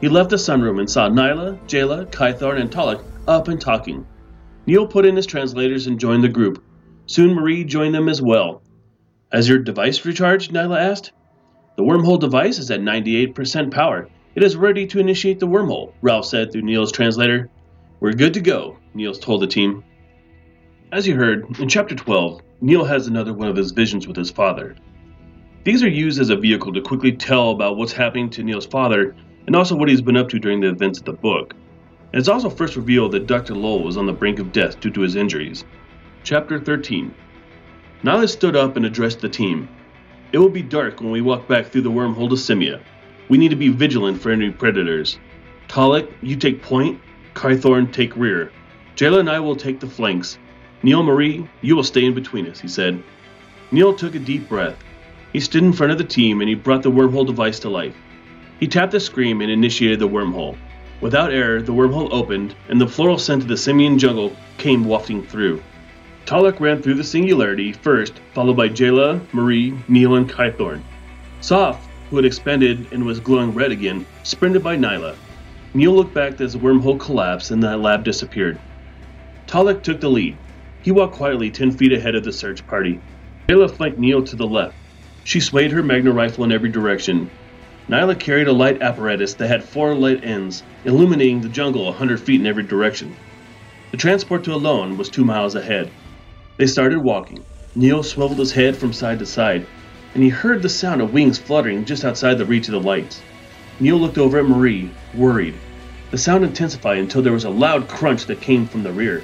He 0.00 0.08
left 0.08 0.30
the 0.30 0.36
sunroom 0.36 0.80
and 0.80 0.90
saw 0.90 1.08
Nyla, 1.08 1.56
Jayla, 1.68 2.10
Kythorn, 2.10 2.60
and 2.60 2.68
Talik 2.68 3.04
up 3.28 3.46
and 3.46 3.60
talking. 3.60 4.04
Neil 4.66 4.84
put 4.84 5.06
in 5.06 5.14
his 5.14 5.26
translators 5.26 5.86
and 5.86 6.00
joined 6.00 6.24
the 6.24 6.28
group. 6.28 6.60
Soon 7.06 7.34
Marie 7.34 7.62
joined 7.62 7.94
them 7.94 8.08
as 8.08 8.20
well. 8.20 8.62
Has 9.30 9.48
your 9.48 9.60
device 9.60 10.04
recharged? 10.04 10.52
Nyla 10.52 10.76
asked. 10.76 11.12
The 11.76 11.84
wormhole 11.84 12.18
device 12.18 12.58
is 12.58 12.72
at 12.72 12.80
98% 12.80 13.70
power. 13.70 14.08
It 14.34 14.42
is 14.42 14.56
ready 14.56 14.88
to 14.88 14.98
initiate 14.98 15.38
the 15.38 15.46
wormhole, 15.46 15.92
Ralph 16.02 16.26
said 16.26 16.50
through 16.50 16.62
Neil's 16.62 16.90
translator. 16.90 17.48
We're 18.00 18.12
good 18.14 18.34
to 18.34 18.40
go, 18.40 18.76
Neil 18.92 19.14
told 19.14 19.42
the 19.42 19.46
team. 19.46 19.84
As 20.90 21.06
you 21.06 21.14
heard, 21.14 21.60
in 21.60 21.68
Chapter 21.68 21.94
12, 21.94 22.40
Neil 22.60 22.84
has 22.84 23.06
another 23.06 23.34
one 23.34 23.46
of 23.46 23.54
his 23.54 23.70
visions 23.70 24.08
with 24.08 24.16
his 24.16 24.32
father. 24.32 24.74
These 25.62 25.82
are 25.82 25.88
used 25.88 26.18
as 26.18 26.30
a 26.30 26.36
vehicle 26.36 26.72
to 26.72 26.80
quickly 26.80 27.12
tell 27.12 27.50
about 27.50 27.76
what's 27.76 27.92
happening 27.92 28.30
to 28.30 28.42
Neil's 28.42 28.64
father 28.64 29.14
and 29.46 29.54
also 29.54 29.76
what 29.76 29.90
he's 29.90 30.00
been 30.00 30.16
up 30.16 30.30
to 30.30 30.38
during 30.38 30.60
the 30.60 30.70
events 30.70 30.98
of 30.98 31.04
the 31.04 31.12
book. 31.12 31.54
It's 32.14 32.28
also 32.28 32.48
first 32.48 32.76
revealed 32.76 33.12
that 33.12 33.26
Dr. 33.26 33.54
Lowell 33.54 33.84
was 33.84 33.98
on 33.98 34.06
the 34.06 34.12
brink 34.14 34.38
of 34.38 34.52
death 34.52 34.80
due 34.80 34.90
to 34.90 35.02
his 35.02 35.16
injuries. 35.16 35.66
Chapter 36.24 36.58
13 36.58 37.14
Nyla 38.02 38.26
stood 38.26 38.56
up 38.56 38.76
and 38.76 38.86
addressed 38.86 39.20
the 39.20 39.28
team. 39.28 39.68
It 40.32 40.38
will 40.38 40.48
be 40.48 40.62
dark 40.62 41.02
when 41.02 41.10
we 41.10 41.20
walk 41.20 41.46
back 41.46 41.66
through 41.66 41.82
the 41.82 41.90
wormhole 41.90 42.30
to 42.30 42.36
Simia. 42.36 42.80
We 43.28 43.36
need 43.36 43.50
to 43.50 43.56
be 43.56 43.68
vigilant 43.68 44.18
for 44.18 44.30
any 44.30 44.50
predators. 44.50 45.18
Talik, 45.68 46.10
you 46.22 46.36
take 46.36 46.62
point. 46.62 46.98
Kythorn, 47.34 47.92
take 47.92 48.16
rear. 48.16 48.50
Jayla 48.96 49.20
and 49.20 49.28
I 49.28 49.40
will 49.40 49.56
take 49.56 49.78
the 49.78 49.86
flanks. 49.86 50.38
Neil 50.82 51.02
Marie, 51.02 51.46
you 51.60 51.76
will 51.76 51.84
stay 51.84 52.06
in 52.06 52.14
between 52.14 52.46
us, 52.46 52.60
he 52.60 52.68
said. 52.68 53.02
Neil 53.70 53.94
took 53.94 54.14
a 54.14 54.18
deep 54.18 54.48
breath. 54.48 54.82
He 55.32 55.40
stood 55.40 55.62
in 55.62 55.72
front 55.72 55.92
of 55.92 55.98
the 55.98 56.04
team 56.04 56.40
and 56.40 56.48
he 56.48 56.54
brought 56.54 56.82
the 56.82 56.90
wormhole 56.90 57.26
device 57.26 57.60
to 57.60 57.70
life. 57.70 57.94
He 58.58 58.66
tapped 58.66 58.92
the 58.92 59.00
screen 59.00 59.40
and 59.40 59.50
initiated 59.50 60.00
the 60.00 60.08
wormhole. 60.08 60.56
Without 61.00 61.32
error, 61.32 61.62
the 61.62 61.72
wormhole 61.72 62.12
opened, 62.12 62.54
and 62.68 62.80
the 62.80 62.86
floral 62.86 63.16
scent 63.16 63.42
of 63.42 63.48
the 63.48 63.56
simian 63.56 63.98
jungle 63.98 64.36
came 64.58 64.84
wafting 64.84 65.22
through. 65.22 65.62
Talik 66.26 66.60
ran 66.60 66.82
through 66.82 66.94
the 66.94 67.04
singularity 67.04 67.72
first, 67.72 68.14
followed 68.34 68.56
by 68.56 68.68
Jayla, 68.68 69.20
Marie, 69.32 69.72
Neil, 69.88 70.16
and 70.16 70.28
Kythorn. 70.28 70.82
Soph, 71.40 71.88
who 72.10 72.16
had 72.16 72.24
expanded 72.24 72.86
and 72.92 73.06
was 73.06 73.20
glowing 73.20 73.54
red 73.54 73.72
again, 73.72 74.04
sprinted 74.24 74.62
by 74.62 74.76
Nyla. 74.76 75.16
Neil 75.72 75.92
looked 75.92 76.12
back 76.12 76.40
as 76.40 76.52
the 76.52 76.58
wormhole 76.58 76.98
collapsed 76.98 77.50
and 77.50 77.62
the 77.62 77.76
lab 77.76 78.04
disappeared. 78.04 78.58
Talik 79.46 79.82
took 79.82 80.00
the 80.00 80.10
lead. 80.10 80.36
He 80.82 80.90
walked 80.90 81.14
quietly 81.14 81.50
ten 81.50 81.70
feet 81.70 81.92
ahead 81.92 82.14
of 82.14 82.24
the 82.24 82.32
search 82.32 82.66
party. 82.66 83.00
Jayla 83.48 83.70
flanked 83.70 83.98
Neil 83.98 84.22
to 84.24 84.36
the 84.36 84.46
left. 84.46 84.74
She 85.30 85.38
swayed 85.38 85.70
her 85.70 85.80
magna 85.84 86.10
rifle 86.10 86.42
in 86.42 86.50
every 86.50 86.70
direction, 86.70 87.30
Nyla 87.88 88.18
carried 88.18 88.48
a 88.48 88.52
light 88.52 88.82
apparatus 88.82 89.34
that 89.34 89.46
had 89.46 89.62
four 89.62 89.94
light 89.94 90.24
ends, 90.24 90.64
illuminating 90.84 91.40
the 91.40 91.48
jungle 91.48 91.88
a 91.88 91.92
hundred 91.92 92.18
feet 92.18 92.40
in 92.40 92.48
every 92.48 92.64
direction. 92.64 93.14
The 93.92 93.96
transport 93.96 94.42
to 94.42 94.54
Alone 94.54 94.98
was 94.98 95.08
two 95.08 95.24
miles 95.24 95.54
ahead. 95.54 95.92
They 96.56 96.66
started 96.66 96.98
walking. 96.98 97.44
Neil 97.76 98.02
swiveled 98.02 98.40
his 98.40 98.50
head 98.50 98.74
from 98.76 98.92
side 98.92 99.20
to 99.20 99.24
side, 99.24 99.68
and 100.16 100.24
he 100.24 100.30
heard 100.30 100.62
the 100.62 100.68
sound 100.68 101.00
of 101.00 101.12
wings 101.12 101.38
fluttering 101.38 101.84
just 101.84 102.04
outside 102.04 102.36
the 102.36 102.44
reach 102.44 102.66
of 102.66 102.72
the 102.72 102.80
lights. 102.80 103.22
Neil 103.78 103.98
looked 104.00 104.18
over 104.18 104.40
at 104.40 104.46
Marie, 104.46 104.90
worried. 105.14 105.54
The 106.10 106.18
sound 106.18 106.42
intensified 106.42 106.98
until 106.98 107.22
there 107.22 107.32
was 107.32 107.44
a 107.44 107.50
loud 107.50 107.86
crunch 107.86 108.26
that 108.26 108.40
came 108.40 108.66
from 108.66 108.82
the 108.82 108.90
rear. 108.90 109.22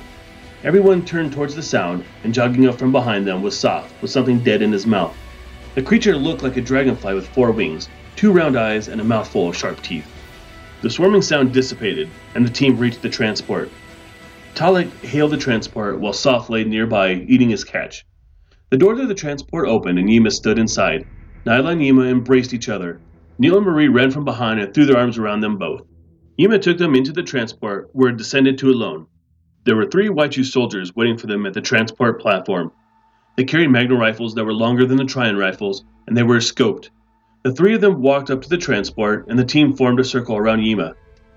Everyone 0.63 1.05
turned 1.05 1.33
towards 1.33 1.57
the 1.57 1.65
sound, 1.65 2.05
and 2.23 2.33
jogging 2.33 2.69
up 2.69 2.79
from 2.79 2.93
behind 2.93 3.27
them 3.27 3.43
was 3.43 3.59
Soph, 3.59 3.93
with 4.01 4.13
something 4.13 4.39
dead 4.39 4.63
in 4.63 4.71
his 4.71 4.87
mouth. 4.87 5.17
The 5.77 5.83
creature 5.83 6.17
looked 6.17 6.43
like 6.43 6.57
a 6.57 6.63
dragonfly 6.63 7.13
with 7.13 7.29
four 7.29 7.53
wings, 7.53 7.87
two 8.17 8.33
round 8.33 8.57
eyes, 8.57 8.89
and 8.89 8.99
a 8.99 9.05
mouthful 9.05 9.51
of 9.51 9.57
sharp 9.59 9.83
teeth. 9.83 10.11
The 10.81 10.89
swarming 10.89 11.21
sound 11.21 11.53
dissipated, 11.53 12.09
and 12.35 12.47
the 12.47 12.51
team 12.51 12.79
reached 12.79 13.03
the 13.03 13.11
transport. 13.11 13.69
Talik 14.55 14.91
hailed 15.05 15.33
the 15.33 15.37
transport 15.37 16.01
while 16.01 16.15
Soph 16.15 16.49
lay 16.49 16.65
nearby 16.65 17.13
eating 17.29 17.51
his 17.51 17.63
catch. 17.63 18.07
The 18.71 18.79
door 18.79 18.95
to 18.95 19.07
the 19.07 19.13
transport 19.13 19.69
opened 19.69 19.99
and 19.99 20.09
Yima 20.09 20.31
stood 20.31 20.59
inside. 20.59 21.05
Nyla 21.45 21.73
and 21.73 21.83
Yima 21.83 22.05
embraced 22.05 22.55
each 22.55 22.71
other. 22.71 22.99
Neil 23.39 23.59
and 23.59 23.67
Marie 23.67 23.89
ran 23.89 24.11
from 24.11 24.25
behind 24.25 24.61
and 24.61 24.73
threw 24.73 24.87
their 24.87 24.97
arms 24.97 25.19
around 25.19 25.41
them 25.43 25.59
both. 25.59 25.83
Yima 26.39 26.59
took 26.59 26.79
them 26.79 26.95
into 26.95 27.13
the 27.13 27.23
transport, 27.23 27.91
where 27.93 28.09
it 28.09 28.17
descended 28.17 28.57
to 28.57 28.71
Alone. 28.71 29.09
There 29.65 29.77
were 29.77 29.91
three 29.91 30.09
Waichu 30.09 30.43
soldiers 30.43 30.97
waiting 30.97 31.19
for 31.19 31.27
them 31.27 31.45
at 31.45 31.53
the 31.53 31.61
transport 31.61 32.19
platform. 32.19 32.73
They 33.37 33.45
carried 33.45 33.69
Magnum 33.69 33.99
rifles 33.99 34.35
that 34.35 34.45
were 34.45 34.55
longer 34.55 34.87
than 34.87 34.97
the 34.97 35.05
Trion 35.05 35.37
rifles, 35.39 35.85
and 36.07 36.17
they 36.17 36.23
were 36.23 36.39
scoped. 36.39 36.89
The 37.43 37.53
three 37.53 37.75
of 37.75 37.81
them 37.83 38.01
walked 38.01 38.31
up 38.31 38.41
to 38.43 38.49
the 38.49 38.57
transport, 38.57 39.27
and 39.29 39.39
the 39.39 39.45
team 39.45 39.75
formed 39.75 40.01
a 40.01 40.05
circle 40.05 40.37
around 40.37 40.65
Yima. 40.65 40.95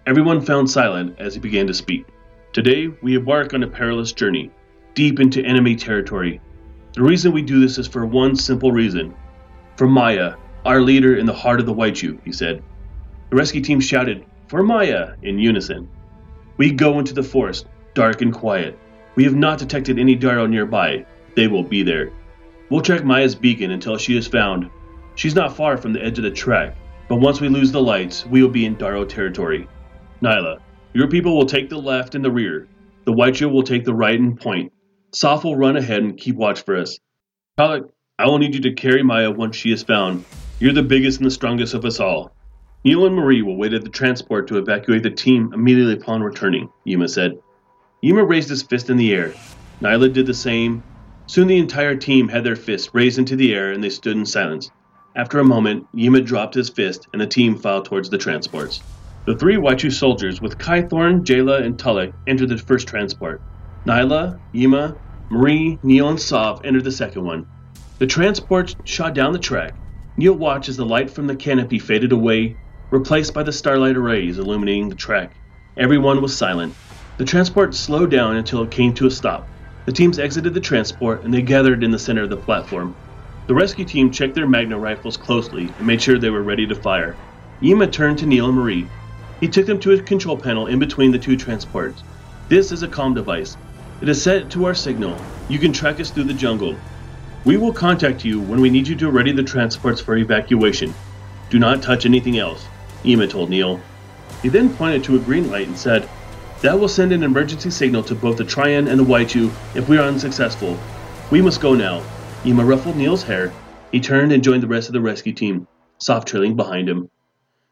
Everyone 0.07 0.41
found 0.41 0.69
silent 0.69 1.17
as 1.19 1.33
he 1.33 1.39
began 1.39 1.67
to 1.67 1.73
speak. 1.73 2.05
Today, 2.53 2.87
we 3.01 3.15
embark 3.15 3.53
on 3.53 3.63
a 3.63 3.67
perilous 3.67 4.13
journey, 4.13 4.49
deep 4.95 5.19
into 5.19 5.43
enemy 5.43 5.75
territory. 5.75 6.41
The 6.93 7.03
reason 7.03 7.31
we 7.31 7.41
do 7.41 7.59
this 7.59 7.77
is 7.77 7.87
for 7.87 8.05
one 8.05 8.35
simple 8.35 8.71
reason. 8.71 9.13
For 9.75 9.87
Maya, 9.87 10.35
our 10.65 10.81
leader 10.81 11.17
in 11.17 11.25
the 11.25 11.33
heart 11.33 11.59
of 11.59 11.65
the 11.65 11.73
Waichu, 11.73 12.17
he 12.23 12.31
said. 12.31 12.63
The 13.29 13.35
rescue 13.35 13.61
team 13.61 13.79
shouted, 13.79 14.25
For 14.47 14.63
Maya, 14.63 15.15
in 15.21 15.37
unison. 15.37 15.87
We 16.57 16.71
go 16.71 16.97
into 16.97 17.13
the 17.13 17.23
forest, 17.23 17.67
dark 17.93 18.21
and 18.21 18.33
quiet. 18.33 18.79
We 19.15 19.25
have 19.25 19.35
not 19.35 19.59
detected 19.59 19.99
any 19.99 20.17
Daro 20.17 20.49
nearby. 20.49 21.05
They 21.35 21.47
will 21.47 21.63
be 21.63 21.83
there. 21.83 22.11
We'll 22.69 22.81
track 22.81 23.03
Maya's 23.03 23.35
beacon 23.35 23.71
until 23.71 23.97
she 23.97 24.17
is 24.17 24.27
found, 24.27 24.69
She's 25.19 25.35
not 25.35 25.53
far 25.53 25.75
from 25.75 25.91
the 25.91 26.01
edge 26.01 26.17
of 26.17 26.23
the 26.23 26.31
track, 26.31 26.77
but 27.09 27.17
once 27.17 27.41
we 27.41 27.49
lose 27.49 27.73
the 27.73 27.81
lights, 27.81 28.25
we 28.25 28.41
will 28.41 28.49
be 28.49 28.65
in 28.65 28.77
Daro 28.77 29.05
territory. 29.05 29.67
Nyla, 30.21 30.59
your 30.93 31.09
people 31.09 31.35
will 31.35 31.45
take 31.45 31.69
the 31.69 31.77
left 31.77 32.15
and 32.15 32.23
the 32.23 32.31
rear. 32.31 32.69
The 33.03 33.11
Waichu 33.11 33.51
will 33.51 33.63
take 33.63 33.83
the 33.83 33.93
right 33.93 34.17
and 34.17 34.39
point. 34.39 34.71
Soph 35.13 35.43
will 35.43 35.57
run 35.57 35.75
ahead 35.75 36.03
and 36.03 36.17
keep 36.17 36.37
watch 36.37 36.63
for 36.63 36.77
us. 36.77 36.97
Talik, 37.59 37.89
I 38.17 38.27
will 38.27 38.37
need 38.37 38.55
you 38.55 38.61
to 38.61 38.71
carry 38.71 39.03
Maya 39.03 39.29
once 39.29 39.57
she 39.57 39.73
is 39.73 39.83
found. 39.83 40.23
You're 40.61 40.71
the 40.71 40.83
biggest 40.83 41.19
and 41.19 41.25
the 41.25 41.31
strongest 41.31 41.73
of 41.73 41.83
us 41.83 41.99
all. 41.99 42.33
Neil 42.85 43.05
and 43.05 43.13
Marie 43.13 43.41
will 43.41 43.57
wait 43.57 43.73
at 43.73 43.83
the 43.83 43.89
transport 43.89 44.47
to 44.47 44.57
evacuate 44.57 45.03
the 45.03 45.09
team 45.09 45.51
immediately 45.53 45.95
upon 45.95 46.23
returning, 46.23 46.69
Yima 46.85 47.09
said. 47.09 47.37
Yima 48.01 48.23
raised 48.23 48.47
his 48.47 48.63
fist 48.63 48.89
in 48.89 48.95
the 48.95 49.11
air. 49.13 49.33
Nyla 49.81 50.13
did 50.13 50.27
the 50.27 50.33
same. 50.33 50.81
Soon 51.29 51.47
the 51.47 51.59
entire 51.59 51.95
team 51.95 52.27
had 52.27 52.43
their 52.43 52.55
fists 52.55 52.89
raised 52.91 53.19
into 53.19 53.35
the 53.35 53.53
air 53.53 53.71
and 53.71 53.83
they 53.83 53.91
stood 53.91 54.17
in 54.17 54.25
silence. 54.25 54.71
After 55.15 55.37
a 55.37 55.43
moment, 55.43 55.85
Yima 55.93 56.21
dropped 56.21 56.55
his 56.55 56.71
fist 56.71 57.07
and 57.13 57.21
the 57.21 57.27
team 57.27 57.55
filed 57.55 57.85
towards 57.85 58.09
the 58.09 58.17
transports. 58.17 58.81
The 59.27 59.35
three 59.35 59.55
Waichu 59.55 59.93
soldiers 59.93 60.41
with 60.41 60.57
Kythorn, 60.57 61.23
Jayla, 61.23 61.63
and 61.63 61.77
Talik 61.77 62.13
entered 62.25 62.49
the 62.49 62.57
first 62.57 62.87
transport. 62.87 63.43
Nyla, 63.85 64.39
Yima, 64.53 64.95
Marie, 65.29 65.77
Neil, 65.83 66.09
and 66.09 66.19
Soph 66.19 66.65
entered 66.65 66.83
the 66.83 66.91
second 66.91 67.23
one. 67.23 67.45
The 67.99 68.07
transport 68.07 68.75
shot 68.85 69.13
down 69.13 69.31
the 69.31 69.37
track. 69.37 69.75
Neil 70.17 70.33
watched 70.33 70.67
as 70.67 70.77
the 70.77 70.83
light 70.83 71.11
from 71.11 71.27
the 71.27 71.35
canopy 71.35 71.77
faded 71.77 72.11
away, 72.11 72.57
replaced 72.89 73.35
by 73.35 73.43
the 73.43 73.53
starlight 73.53 73.97
arrays 73.97 74.39
illuminating 74.39 74.89
the 74.89 74.95
track. 74.95 75.33
Everyone 75.77 76.23
was 76.23 76.35
silent. 76.35 76.73
The 77.19 77.25
transport 77.25 77.75
slowed 77.75 78.09
down 78.09 78.35
until 78.35 78.63
it 78.63 78.71
came 78.71 78.95
to 78.95 79.05
a 79.05 79.11
stop. 79.11 79.47
The 79.85 79.91
teams 79.91 80.19
exited 80.19 80.53
the 80.53 80.59
transport 80.59 81.23
and 81.23 81.33
they 81.33 81.41
gathered 81.41 81.83
in 81.83 81.91
the 81.91 81.99
center 81.99 82.23
of 82.23 82.29
the 82.29 82.37
platform. 82.37 82.95
The 83.47 83.55
rescue 83.55 83.85
team 83.85 84.11
checked 84.11 84.35
their 84.35 84.47
Magna 84.47 84.77
rifles 84.77 85.17
closely 85.17 85.73
and 85.77 85.87
made 85.87 86.01
sure 86.01 86.19
they 86.19 86.29
were 86.29 86.43
ready 86.43 86.67
to 86.67 86.75
fire. 86.75 87.15
Yima 87.61 87.87
turned 87.87 88.19
to 88.19 88.25
Neil 88.25 88.47
and 88.47 88.55
Marie. 88.55 88.87
He 89.39 89.47
took 89.47 89.65
them 89.65 89.79
to 89.79 89.93
a 89.93 90.01
control 90.01 90.37
panel 90.37 90.67
in 90.67 90.79
between 90.79 91.11
the 91.11 91.17
two 91.17 91.35
transports. 91.35 92.03
This 92.47 92.71
is 92.71 92.83
a 92.83 92.87
comm 92.87 93.15
device. 93.15 93.57
It 94.01 94.09
is 94.09 94.21
set 94.21 94.49
to 94.51 94.65
our 94.65 94.75
signal. 94.75 95.19
You 95.49 95.59
can 95.59 95.73
track 95.73 95.99
us 95.99 96.11
through 96.11 96.25
the 96.25 96.33
jungle. 96.33 96.75
We 97.45 97.57
will 97.57 97.73
contact 97.73 98.23
you 98.23 98.39
when 98.39 98.61
we 98.61 98.69
need 98.69 98.87
you 98.87 98.95
to 98.97 99.09
ready 99.09 99.31
the 99.31 99.43
transports 99.43 99.99
for 99.99 100.17
evacuation. 100.17 100.93
Do 101.49 101.57
not 101.57 101.81
touch 101.81 102.05
anything 102.05 102.37
else, 102.37 102.65
Yima 103.03 103.27
told 103.27 103.49
Neil. 103.49 103.79
He 104.41 104.49
then 104.49 104.75
pointed 104.75 105.03
to 105.05 105.15
a 105.15 105.19
green 105.19 105.49
light 105.49 105.67
and 105.67 105.77
said, 105.77 106.07
That 106.61 106.77
will 106.77 106.89
send 106.89 107.13
an 107.13 107.23
emergency 107.23 107.69
signal 107.69 108.03
to 108.03 108.15
both 108.15 108.37
the 108.37 108.43
Trion 108.43 108.89
and 108.89 108.99
the 108.99 109.05
Waichu 109.05 109.55
if 109.73 109.87
we 109.87 109.97
are 109.97 110.03
unsuccessful. 110.03 110.83
We 111.29 111.41
must 111.41 111.61
go 111.61 111.73
now. 111.73 112.05
Yima 112.43 112.65
ruffled 112.65 112.97
Neil's 112.97 113.23
hair. 113.23 113.55
He 113.93 114.01
turned 114.01 114.33
and 114.33 114.43
joined 114.43 114.63
the 114.63 114.67
rest 114.67 114.89
of 114.89 114.93
the 114.93 115.01
rescue 115.01 115.33
team, 115.33 115.67
Soph 115.99 116.25
trailing 116.25 116.57
behind 116.57 116.89
him. 116.89 117.09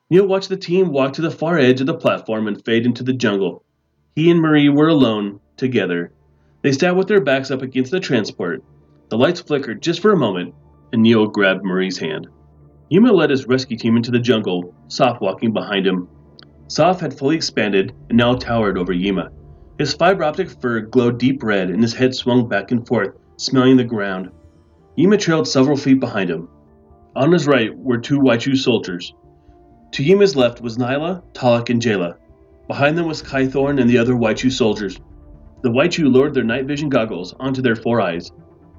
Neil 0.10 0.26
watched 0.26 0.48
the 0.48 0.56
team 0.56 0.90
walk 0.90 1.14
to 1.14 1.22
the 1.22 1.32
far 1.32 1.58
edge 1.58 1.82
of 1.82 1.88
the 1.88 1.94
platform 1.94 2.48
and 2.48 2.64
fade 2.64 2.86
into 2.86 3.04
the 3.04 3.14
jungle. 3.14 3.66
He 4.16 4.32
and 4.32 4.40
Marie 4.40 4.70
were 4.70 4.88
alone, 4.88 5.42
together. 5.58 6.14
They 6.62 6.72
sat 6.72 6.96
with 6.96 7.10
their 7.10 7.22
backs 7.22 7.52
up 7.52 7.62
against 7.62 7.92
the 7.92 8.00
transport. 8.00 8.64
The 9.10 9.18
lights 9.18 9.42
flickered 9.42 9.82
just 9.82 10.02
for 10.02 10.14
a 10.14 10.18
moment, 10.18 10.56
and 10.94 11.02
Neil 11.02 11.28
grabbed 11.28 11.64
Marie's 11.64 11.98
hand. 11.98 12.28
Yima 12.90 13.12
led 13.12 13.32
his 13.32 13.48
rescue 13.48 13.78
team 13.78 13.98
into 13.98 14.12
the 14.12 14.20
jungle, 14.20 14.74
Soph 14.88 15.20
walking 15.20 15.52
behind 15.52 15.86
him. 15.86 16.08
Soph 16.68 17.00
had 17.00 17.14
fully 17.14 17.36
expanded 17.36 17.94
and 18.10 18.18
now 18.18 18.36
towered 18.36 18.78
over 18.78 18.94
Yima. 18.94 19.32
His 19.80 19.94
fiber 19.94 20.24
optic 20.24 20.50
fur 20.50 20.82
glowed 20.82 21.18
deep 21.18 21.44
red 21.44 21.70
and 21.70 21.82
his 21.82 21.94
head 21.94 22.14
swung 22.14 22.48
back 22.48 22.72
and 22.72 22.86
forth, 22.86 23.16
smelling 23.38 23.78
the 23.78 23.84
ground. 23.84 24.32
Yima 24.96 25.18
trailed 25.18 25.48
several 25.48 25.78
feet 25.78 26.00
behind 26.00 26.30
him. 26.30 26.50
On 27.16 27.32
his 27.32 27.48
right 27.48 27.76
were 27.78 27.98
two 27.98 28.20
Waichu 28.20 28.56
soldiers. 28.56 29.14
To 29.94 30.04
Yima's 30.04 30.36
left 30.36 30.62
was 30.62 30.78
Nyla, 30.78 31.24
Talak, 31.34 31.70
and 31.70 31.82
Jayla. 31.82 32.16
Behind 32.68 32.98
them 32.98 33.08
was 33.08 33.22
Kythorn 33.24 33.80
and 33.80 33.90
the 33.90 33.98
other 33.98 34.14
Waichu 34.14 34.52
soldiers. 34.52 35.00
The 35.62 35.70
Waichu 35.70 36.14
lowered 36.14 36.34
their 36.34 36.44
night 36.44 36.66
vision 36.66 36.90
goggles 36.90 37.34
onto 37.40 37.62
their 37.62 37.76
four 37.76 38.02
eyes. 38.02 38.32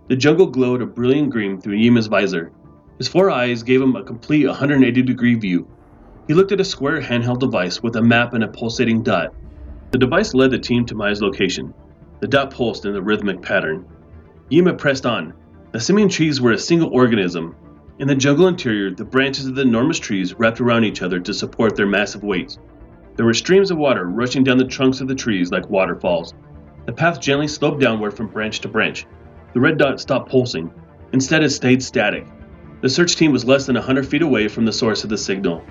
The 0.09 0.17
jungle 0.17 0.47
glowed 0.47 0.83
a 0.83 0.87
brilliant 0.87 1.31
green 1.31 1.61
through 1.61 1.77
Yima's 1.77 2.07
visor. 2.07 2.53
His 2.99 3.09
four 3.09 3.31
eyes 3.31 3.63
gave 3.63 3.81
him 3.81 3.97
a 3.97 4.05
complete 4.05 4.47
180 4.47 5.03
degree 5.03 5.35
view. 5.35 5.67
He 6.29 6.35
looked 6.35 6.53
at 6.53 6.61
a 6.61 6.65
square 6.65 7.01
handheld 7.01 7.41
device 7.41 7.83
with 7.83 7.97
a 7.97 8.03
map 8.03 8.35
and 8.35 8.45
a 8.45 8.49
pulsating 8.49 9.03
dot. 9.03 9.35
The 9.93 9.99
device 9.99 10.35
led 10.35 10.51
the 10.51 10.59
team 10.59 10.85
to 10.85 10.95
Maya's 10.95 11.23
location. 11.23 11.73
The 12.21 12.29
dot 12.29 12.51
pulsed 12.51 12.85
in 12.85 12.95
a 12.95 13.01
rhythmic 13.01 13.41
pattern. 13.41 13.87
Yima 14.51 14.75
pressed 14.75 15.07
on. 15.07 15.33
The 15.73 15.81
simian 15.81 16.11
trees 16.11 16.39
were 16.39 16.53
a 16.53 16.59
single 16.59 16.91
organism. 16.91 17.57
In 17.99 18.09
the 18.09 18.15
jungle 18.15 18.47
interior, 18.47 18.91
the 18.91 19.07
branches 19.07 19.47
of 19.47 19.55
the 19.55 19.63
enormous 19.63 19.99
trees 19.99 20.35
wrapped 20.35 20.61
around 20.61 20.85
each 20.85 21.01
other 21.01 21.19
to 21.19 21.33
support 21.33 21.77
their 21.77 21.87
massive 21.87 22.23
weights. 22.23 22.59
There 23.17 23.25
were 23.25 23.33
streams 23.33 23.71
of 23.71 23.79
water 23.79 24.05
rushing 24.05 24.45
down 24.45 24.59
the 24.59 24.67
trunks 24.67 25.01
of 25.01 25.09
the 25.09 25.15
trees 25.15 25.51
like 25.51 25.71
waterfalls. 25.71 26.35
The 26.85 26.93
path 26.93 27.23
gently 27.23 27.49
sloped 27.49 27.81
downward 27.81 28.13
from 28.13 28.29
branch 28.29 28.61
to 28.61 28.69
branch. 28.69 29.07
The 29.55 29.61
red 29.61 29.79
dot 29.79 29.99
stopped 29.99 30.31
pulsing. 30.31 30.71
Instead, 31.15 31.43
it 31.43 31.51
stayed 31.51 31.83
static. 31.83 32.27
The 32.83 32.91
search 32.91 33.17
team 33.17 33.33
was 33.33 33.47
less 33.47 33.65
than 33.65 33.77
a 33.77 33.81
100 33.81 34.07
feet 34.07 34.21
away 34.21 34.49
from 34.49 34.67
the 34.67 34.73
source 34.73 35.05
of 35.05 35.11
the 35.11 35.17
signal. 35.17 35.65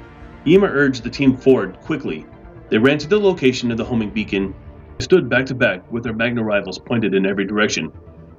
Yima 0.46 0.68
urged 0.68 1.04
the 1.04 1.10
team 1.10 1.36
forward 1.36 1.80
quickly. 1.82 2.26
They 2.70 2.78
ran 2.78 2.98
to 3.00 3.08
the 3.08 3.20
location 3.20 3.72
of 3.72 3.78
the 3.78 3.86
homing 3.86 4.10
beacon. 4.10 4.54
They 4.98 5.04
stood 5.04 5.30
back 5.30 5.46
to 5.48 5.56
back 5.56 5.92
with 5.92 6.04
their 6.04 6.14
magna 6.14 6.44
rifles 6.44 6.80
pointed 6.80 7.14
in 7.14 7.26
every 7.26 7.46
direction. 7.46 7.92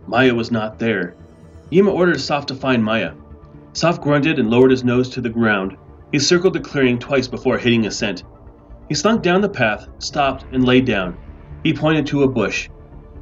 Maya 0.06 0.34
was 0.34 0.50
not 0.50 0.78
there. 0.78 1.14
Yima 1.70 1.90
ordered 1.90 2.20
Soph 2.20 2.46
to 2.46 2.54
find 2.54 2.82
Maya. 2.82 3.12
Soph 3.72 4.00
grunted 4.00 4.38
and 4.38 4.50
lowered 4.50 4.70
his 4.70 4.84
nose 4.84 5.08
to 5.10 5.20
the 5.20 5.28
ground. 5.28 5.76
He 6.10 6.18
circled 6.18 6.54
the 6.54 6.60
clearing 6.60 6.98
twice 6.98 7.28
before 7.28 7.58
hitting 7.58 7.86
a 7.86 7.90
scent. 7.90 8.24
He 8.88 8.94
slunk 8.94 9.22
down 9.22 9.42
the 9.42 9.48
path, 9.48 9.86
stopped, 9.98 10.46
and 10.52 10.64
lay 10.64 10.80
down. 10.80 11.16
He 11.62 11.74
pointed 11.74 12.06
to 12.06 12.22
a 12.22 12.28
bush. 12.28 12.70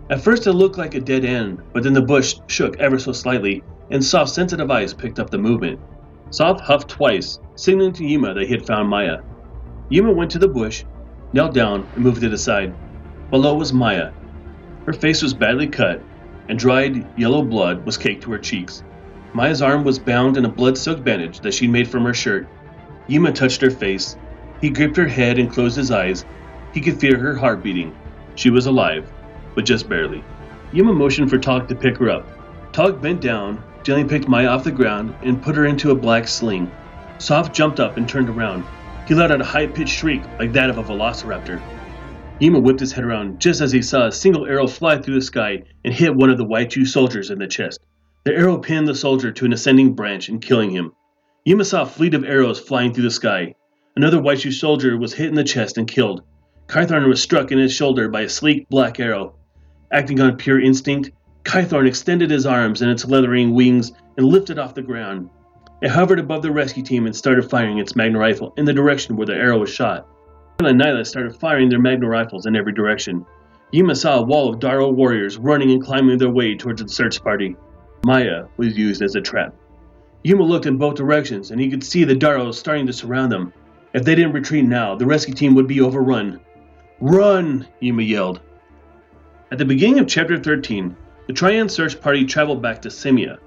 At 0.09 0.21
first 0.21 0.47
it 0.47 0.52
looked 0.52 0.78
like 0.78 0.95
a 0.95 1.00
dead 1.00 1.25
end, 1.25 1.61
but 1.73 1.83
then 1.83 1.92
the 1.92 2.02
bush 2.02 2.37
shook 2.47 2.78
ever 2.78 2.99
so 2.99 3.11
slightly, 3.11 3.64
and 3.90 4.04
Soph's 4.04 4.33
sensitive 4.33 4.71
eyes 4.71 4.95
picked 4.95 5.18
up 5.18 5.30
the 5.30 5.38
movement. 5.38 5.80
Soph 6.30 6.61
huffed 6.61 6.88
twice, 6.88 7.38
signaling 7.54 7.92
to 7.95 8.04
Yima 8.04 8.35
that 8.35 8.47
he 8.47 8.52
had 8.52 8.66
found 8.66 8.88
Maya. 8.88 9.18
Yima 9.88 10.12
went 10.12 10.30
to 10.33 10.38
the 10.38 10.49
bush, 10.49 10.85
knelt 11.33 11.54
down, 11.54 11.88
and 11.95 12.04
moved 12.04 12.23
it 12.23 12.33
aside. 12.33 12.75
Below 13.30 13.54
was 13.54 13.73
Maya. 13.73 14.11
Her 14.87 14.92
face 14.92 15.23
was 15.23 15.35
badly 15.35 15.68
cut, 15.68 16.02
and 16.49 16.59
dried 16.59 17.06
yellow 17.18 17.42
blood 17.42 17.85
was 17.87 17.97
caked 17.97 18.23
to 18.25 18.33
her 18.33 18.38
cheeks. 18.38 18.83
Maya's 19.35 19.62
arm 19.62 19.85
was 19.85 19.99
bound 19.99 20.37
in 20.37 20.45
a 20.45 20.49
blood 20.49 20.78
soaked 20.78 21.04
bandage 21.04 21.40
that 21.40 21.54
she'd 21.54 21.71
made 21.71 21.88
from 21.88 22.04
her 22.04 22.14
shirt. 22.14 22.49
Yima 23.09 23.33
touched 23.33 23.61
her 23.61 23.71
face. 23.71 24.16
He 24.61 24.71
gripped 24.71 24.97
her 24.97 25.09
head 25.09 25.38
and 25.38 25.50
closed 25.50 25.76
his 25.76 25.90
eyes. 25.90 26.25
He 26.73 26.80
could 26.80 26.99
feel 26.99 27.18
her 27.18 27.35
heart 27.35 27.62
beating. 27.62 27.95
She 28.35 28.50
was 28.50 28.66
alive, 28.66 29.11
but 29.54 29.64
just 29.64 29.88
barely. 29.88 30.25
Yima 30.73 30.92
motioned 30.92 31.30
for 31.30 31.38
Talk 31.38 31.68
to 31.68 31.75
pick 31.75 31.99
her 31.99 32.11
up. 32.11 32.26
Talk 32.73 33.00
bent 33.00 33.21
down, 33.21 33.62
gently 33.87 34.05
picked 34.05 34.26
Maya 34.26 34.49
off 34.49 34.64
the 34.64 34.73
ground, 34.73 35.14
and 35.23 35.40
put 35.40 35.55
her 35.55 35.64
into 35.64 35.93
a 35.93 35.95
black 35.95 36.26
sling. 36.26 36.69
Soph 37.19 37.52
jumped 37.52 37.78
up 37.78 37.97
and 37.97 38.09
turned 38.09 38.28
around. 38.28 38.64
He 39.07 39.14
let 39.14 39.31
out 39.31 39.40
a 39.40 39.45
high 39.45 39.69
pitched 39.69 39.95
shriek 39.95 40.23
like 40.40 40.52
that 40.55 40.71
of 40.71 40.78
a 40.78 40.83
velociraptor. 40.83 41.62
Yima 42.40 42.59
whipped 42.59 42.81
his 42.81 42.90
head 42.90 43.05
around 43.05 43.40
just 43.40 43.61
as 43.61 43.71
he 43.71 43.81
saw 43.81 44.09
a 44.09 44.12
single 44.12 44.45
arrow 44.45 44.66
fly 44.66 44.99
through 44.99 45.14
the 45.14 45.21
sky 45.21 45.62
and 45.85 45.95
hit 45.95 46.16
one 46.16 46.31
of 46.31 46.37
the 46.37 46.44
Waichu 46.44 46.85
soldiers 46.85 47.31
in 47.31 47.38
the 47.38 47.46
chest. 47.46 47.79
The 48.25 48.35
arrow 48.35 48.59
pinned 48.59 48.88
the 48.88 48.94
soldier 48.96 49.31
to 49.31 49.44
an 49.44 49.53
ascending 49.53 49.94
branch 49.94 50.29
and 50.29 50.42
killing 50.42 50.70
him. 50.70 50.90
Yima 51.44 51.64
saw 51.64 51.83
a 51.83 51.87
fleet 51.87 52.14
of 52.14 52.25
arrows 52.25 52.59
flying 52.59 52.92
through 52.92 53.05
the 53.05 53.11
sky. 53.12 53.55
Another 53.94 54.18
Waichu 54.18 54.53
soldier 54.53 54.99
was 54.99 55.14
hit 55.14 55.29
in 55.29 55.37
the 55.37 55.44
chest 55.44 55.79
and 55.79 55.87
killed. 55.87 56.25
Kythorn 56.66 57.09
was 57.09 57.22
struck 57.22 57.53
in 57.53 57.59
his 57.59 57.72
shoulder 57.72 58.09
by 58.09 58.22
a 58.22 58.29
sleek 58.29 58.68
black 58.68 58.99
arrow. 58.99 59.37
Acting 59.92 60.20
on 60.20 60.38
pure 60.38 60.61
instinct, 60.61 61.12
Kythorn 61.46 61.87
extended 61.87 62.28
his 62.28 62.44
arms 62.44 62.82
and 62.82 62.90
its 62.90 63.04
leathering 63.04 63.54
wings 63.54 63.92
and 64.16 64.26
lifted 64.26 64.59
off 64.59 64.74
the 64.74 64.82
ground. 64.82 65.30
It 65.80 65.90
hovered 65.90 66.18
above 66.18 66.42
the 66.42 66.50
rescue 66.50 66.82
team 66.82 67.06
and 67.06 67.14
started 67.14 67.48
firing 67.48 67.78
its 67.78 67.94
magna 67.94 68.18
rifle 68.18 68.52
in 68.56 68.64
the 68.64 68.72
direction 68.72 69.14
where 69.14 69.26
the 69.26 69.37
arrow 69.37 69.61
was 69.61 69.70
shot. 69.70 70.09
Nyla 70.59 70.70
and 70.70 70.80
Nyla 70.80 71.06
started 71.06 71.37
firing 71.37 71.68
their 71.68 71.78
magna 71.78 72.09
rifles 72.09 72.46
in 72.46 72.56
every 72.56 72.72
direction. 72.72 73.24
Yima 73.72 73.94
saw 73.94 74.18
a 74.18 74.22
wall 74.22 74.52
of 74.52 74.59
Daro 74.59 74.92
warriors 74.92 75.38
running 75.38 75.70
and 75.70 75.80
climbing 75.80 76.18
their 76.18 76.30
way 76.30 76.56
towards 76.56 76.82
the 76.82 76.88
search 76.88 77.22
party. 77.22 77.54
Maya 78.04 78.46
was 78.56 78.76
used 78.76 79.00
as 79.00 79.14
a 79.14 79.20
trap. 79.20 79.54
Yuma 80.24 80.42
looked 80.42 80.66
in 80.66 80.78
both 80.78 80.96
directions 80.96 81.52
and 81.52 81.61
he 81.61 81.70
could 81.70 81.85
see 81.85 82.02
the 82.02 82.16
Daros 82.16 82.54
starting 82.54 82.88
to 82.88 82.92
surround 82.92 83.30
them. 83.30 83.52
If 83.94 84.02
they 84.02 84.16
didn't 84.16 84.32
retreat 84.32 84.64
now, 84.64 84.96
the 84.96 85.06
rescue 85.06 85.35
team 85.35 85.54
would 85.54 85.68
be 85.68 85.80
overrun. 85.80 86.40
Run! 87.00 87.68
Yuma 87.78 88.02
yelled. 88.02 88.40
At 89.52 89.59
the 89.59 89.64
beginning 89.64 90.00
of 90.00 90.09
chapter 90.09 90.37
13, 90.38 90.96
the 91.26 91.32
Trian 91.32 91.68
search 91.68 92.00
party 92.00 92.24
traveled 92.24 92.62
back 92.62 92.80
to 92.82 92.88
Simia. 92.88 93.38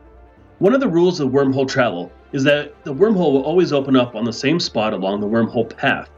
One 0.58 0.74
of 0.74 0.82
the 0.82 0.88
rules 0.90 1.22
of 1.22 1.30
wormhole 1.30 1.68
travel 1.68 2.12
is 2.34 2.44
that 2.44 2.74
the 2.84 2.94
wormhole 2.94 3.32
will 3.32 3.44
always 3.44 3.72
open 3.72 3.96
up 3.96 4.16
on 4.16 4.26
the 4.26 4.34
same 4.34 4.60
spot 4.60 4.92
along 4.92 5.22
the 5.22 5.28
wormhole 5.28 5.76
path. 5.78 6.10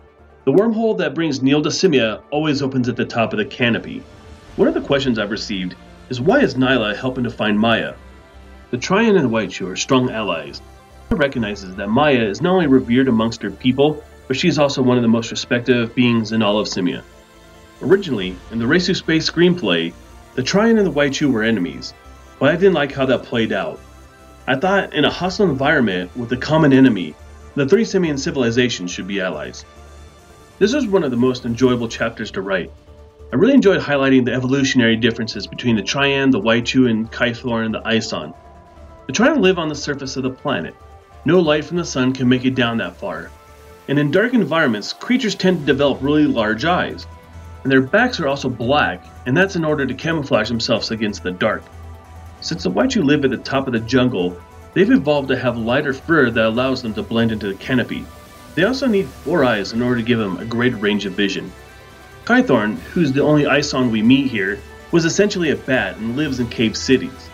The 0.45 0.51
wormhole 0.51 0.97
that 0.97 1.13
brings 1.13 1.43
Neil 1.43 1.61
to 1.61 1.69
Simia 1.69 2.23
always 2.31 2.63
opens 2.63 2.89
at 2.89 2.95
the 2.95 3.05
top 3.05 3.31
of 3.31 3.37
the 3.37 3.45
canopy. 3.45 4.01
One 4.55 4.67
of 4.67 4.73
the 4.73 4.81
questions 4.81 5.19
I've 5.19 5.29
received 5.29 5.75
is 6.09 6.19
why 6.19 6.39
is 6.39 6.55
Nyla 6.55 6.95
helping 6.95 7.23
to 7.25 7.29
find 7.29 7.59
Maya? 7.59 7.93
The 8.71 8.77
Trian 8.77 9.15
and 9.15 9.25
the 9.25 9.29
Waichu 9.29 9.71
are 9.71 9.75
strong 9.75 10.09
allies. 10.09 10.61
It 11.11 11.15
recognizes 11.15 11.75
that 11.75 11.89
Maya 11.89 12.23
is 12.23 12.41
not 12.41 12.53
only 12.53 12.67
revered 12.67 13.07
amongst 13.07 13.43
her 13.43 13.51
people, 13.51 14.03
but 14.27 14.35
she 14.35 14.47
is 14.47 14.57
also 14.57 14.81
one 14.81 14.97
of 14.97 15.03
the 15.03 15.09
most 15.09 15.29
respected 15.29 15.93
beings 15.93 16.31
in 16.31 16.41
all 16.41 16.57
of 16.57 16.67
Simia. 16.67 17.03
Originally, 17.83 18.35
in 18.51 18.57
the 18.57 18.65
to 18.67 18.95
Space 18.95 19.29
screenplay, 19.29 19.93
the 20.35 20.43
Trian 20.43 20.77
and 20.77 20.87
the 20.87 20.91
Waichu 20.91 21.31
were 21.31 21.43
enemies, 21.43 21.93
but 22.39 22.49
I 22.49 22.55
didn't 22.55 22.73
like 22.73 22.93
how 22.93 23.05
that 23.05 23.23
played 23.23 23.51
out. 23.51 23.79
I 24.47 24.55
thought 24.55 24.93
in 24.93 25.05
a 25.05 25.09
hostile 25.09 25.49
environment 25.49 26.15
with 26.15 26.31
a 26.31 26.37
common 26.37 26.73
enemy, 26.73 27.15
the 27.55 27.67
three 27.67 27.83
simian 27.83 28.17
civilizations 28.17 28.91
should 28.91 29.07
be 29.07 29.19
allies. 29.19 29.65
This 30.57 30.73
was 30.73 30.87
one 30.87 31.03
of 31.03 31.11
the 31.11 31.17
most 31.17 31.45
enjoyable 31.45 31.87
chapters 31.87 32.31
to 32.31 32.41
write. 32.41 32.71
I 33.33 33.35
really 33.35 33.53
enjoyed 33.53 33.81
highlighting 33.81 34.25
the 34.25 34.33
evolutionary 34.33 34.95
differences 34.95 35.47
between 35.47 35.75
the 35.75 35.83
Trian, 35.83 36.31
the 36.31 36.39
Waichu, 36.39 36.89
and 36.89 37.11
Kythorn 37.11 37.65
and 37.65 37.75
the 37.75 37.89
Ison. 37.89 38.33
The 39.07 39.13
Trian 39.13 39.41
live 39.41 39.59
on 39.59 39.69
the 39.69 39.75
surface 39.75 40.15
of 40.17 40.23
the 40.23 40.29
planet. 40.29 40.75
No 41.25 41.39
light 41.39 41.65
from 41.65 41.77
the 41.77 41.85
sun 41.85 42.13
can 42.13 42.29
make 42.29 42.45
it 42.45 42.55
down 42.55 42.77
that 42.77 42.95
far. 42.95 43.31
And 43.87 43.99
in 43.99 44.11
dark 44.11 44.33
environments, 44.33 44.93
creatures 44.93 45.35
tend 45.35 45.59
to 45.59 45.65
develop 45.65 46.01
really 46.01 46.25
large 46.25 46.65
eyes, 46.65 47.05
and 47.63 47.71
their 47.71 47.81
backs 47.81 48.19
are 48.19 48.27
also 48.27 48.49
black, 48.49 49.03
and 49.25 49.35
that's 49.35 49.55
in 49.55 49.65
order 49.65 49.85
to 49.85 49.93
camouflage 49.93 50.47
themselves 50.47 50.91
against 50.91 51.23
the 51.23 51.31
dark. 51.31 51.63
Since 52.41 52.63
the 52.63 52.71
Waichu 52.71 53.03
live 53.03 53.23
at 53.23 53.31
the 53.31 53.37
top 53.37 53.67
of 53.67 53.73
the 53.73 53.79
jungle, 53.79 54.35
they've 54.73 54.89
evolved 54.89 55.27
to 55.27 55.37
have 55.37 55.57
lighter 55.57 55.93
fur 55.93 56.31
that 56.31 56.45
allows 56.45 56.81
them 56.81 56.93
to 56.95 57.03
blend 57.03 57.31
into 57.31 57.47
the 57.47 57.55
canopy. 57.55 58.05
They 58.55 58.63
also 58.63 58.87
need 58.87 59.07
four 59.07 59.45
eyes 59.45 59.73
in 59.73 59.81
order 59.81 59.97
to 59.97 60.05
give 60.05 60.19
them 60.19 60.37
a 60.37 60.45
great 60.45 60.73
range 60.81 61.05
of 61.05 61.13
vision. 61.13 61.51
Kythorn, 62.25 62.77
who's 62.79 63.11
the 63.11 63.21
only 63.21 63.45
Ison 63.45 63.91
we 63.91 64.01
meet 64.01 64.29
here, 64.29 64.59
was 64.91 65.05
essentially 65.05 65.51
a 65.51 65.55
bat 65.55 65.97
and 65.97 66.17
lives 66.17 66.39
in 66.39 66.47
cave 66.47 66.75
cities. 66.75 67.29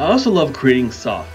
I 0.00 0.06
also 0.06 0.30
love 0.30 0.52
creating 0.52 0.90
Soph. 0.90 1.28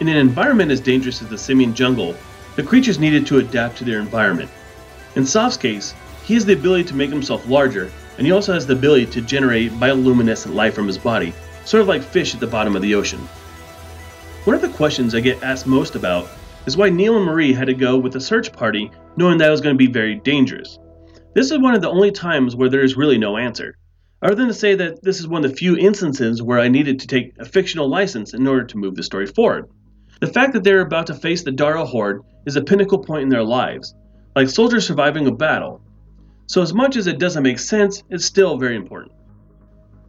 In 0.00 0.08
an 0.08 0.16
environment 0.16 0.72
as 0.72 0.80
dangerous 0.80 1.22
as 1.22 1.28
the 1.28 1.38
Simian 1.38 1.74
jungle, 1.74 2.16
the 2.56 2.62
creatures 2.62 2.98
needed 2.98 3.26
to 3.26 3.38
adapt 3.38 3.76
to 3.78 3.84
their 3.84 4.00
environment. 4.00 4.50
In 5.14 5.24
Soph's 5.24 5.56
case, 5.56 5.94
he 6.24 6.34
has 6.34 6.44
the 6.44 6.52
ability 6.52 6.84
to 6.84 6.94
make 6.94 7.10
himself 7.10 7.48
larger, 7.48 7.90
and 8.18 8.26
he 8.26 8.32
also 8.32 8.52
has 8.52 8.66
the 8.66 8.74
ability 8.74 9.06
to 9.06 9.20
generate 9.20 9.72
bioluminescent 9.72 10.54
light 10.54 10.74
from 10.74 10.86
his 10.86 10.98
body, 10.98 11.32
sort 11.64 11.80
of 11.80 11.88
like 11.88 12.02
fish 12.02 12.34
at 12.34 12.40
the 12.40 12.46
bottom 12.46 12.76
of 12.76 12.82
the 12.82 12.94
ocean. 12.94 13.20
One 14.44 14.56
of 14.56 14.62
the 14.62 14.68
questions 14.68 15.14
I 15.14 15.20
get 15.20 15.42
asked 15.42 15.66
most 15.66 15.96
about 15.96 16.28
is 16.66 16.76
why 16.76 16.90
Neil 16.90 17.16
and 17.16 17.24
Marie 17.24 17.52
had 17.52 17.66
to 17.66 17.74
go 17.74 17.96
with 17.96 18.12
the 18.12 18.20
search 18.20 18.52
party 18.52 18.90
knowing 19.16 19.38
that 19.38 19.48
it 19.48 19.50
was 19.50 19.60
going 19.60 19.74
to 19.74 19.78
be 19.78 19.90
very 19.90 20.16
dangerous. 20.16 20.78
This 21.34 21.50
is 21.50 21.58
one 21.58 21.74
of 21.74 21.82
the 21.82 21.90
only 21.90 22.10
times 22.10 22.56
where 22.56 22.68
there 22.68 22.82
is 22.82 22.96
really 22.96 23.18
no 23.18 23.36
answer, 23.36 23.76
other 24.22 24.34
than 24.34 24.48
to 24.48 24.54
say 24.54 24.74
that 24.74 25.02
this 25.02 25.20
is 25.20 25.28
one 25.28 25.44
of 25.44 25.50
the 25.50 25.56
few 25.56 25.76
instances 25.76 26.42
where 26.42 26.58
I 26.58 26.68
needed 26.68 27.00
to 27.00 27.06
take 27.06 27.32
a 27.38 27.44
fictional 27.44 27.88
license 27.88 28.34
in 28.34 28.46
order 28.46 28.64
to 28.64 28.78
move 28.78 28.94
the 28.94 29.02
story 29.02 29.26
forward. 29.26 29.70
The 30.20 30.26
fact 30.26 30.52
that 30.52 30.64
they're 30.64 30.80
about 30.80 31.06
to 31.06 31.14
face 31.14 31.42
the 31.42 31.50
Daro 31.50 31.86
Horde 31.86 32.22
is 32.46 32.56
a 32.56 32.62
pinnacle 32.62 32.98
point 32.98 33.22
in 33.22 33.28
their 33.28 33.44
lives, 33.44 33.94
like 34.36 34.48
soldiers 34.48 34.86
surviving 34.86 35.26
a 35.26 35.32
battle, 35.32 35.80
so, 36.50 36.60
as 36.60 36.74
much 36.74 36.96
as 36.96 37.06
it 37.06 37.20
doesn't 37.20 37.44
make 37.44 37.60
sense, 37.60 38.02
it's 38.10 38.24
still 38.24 38.58
very 38.58 38.74
important. 38.74 39.12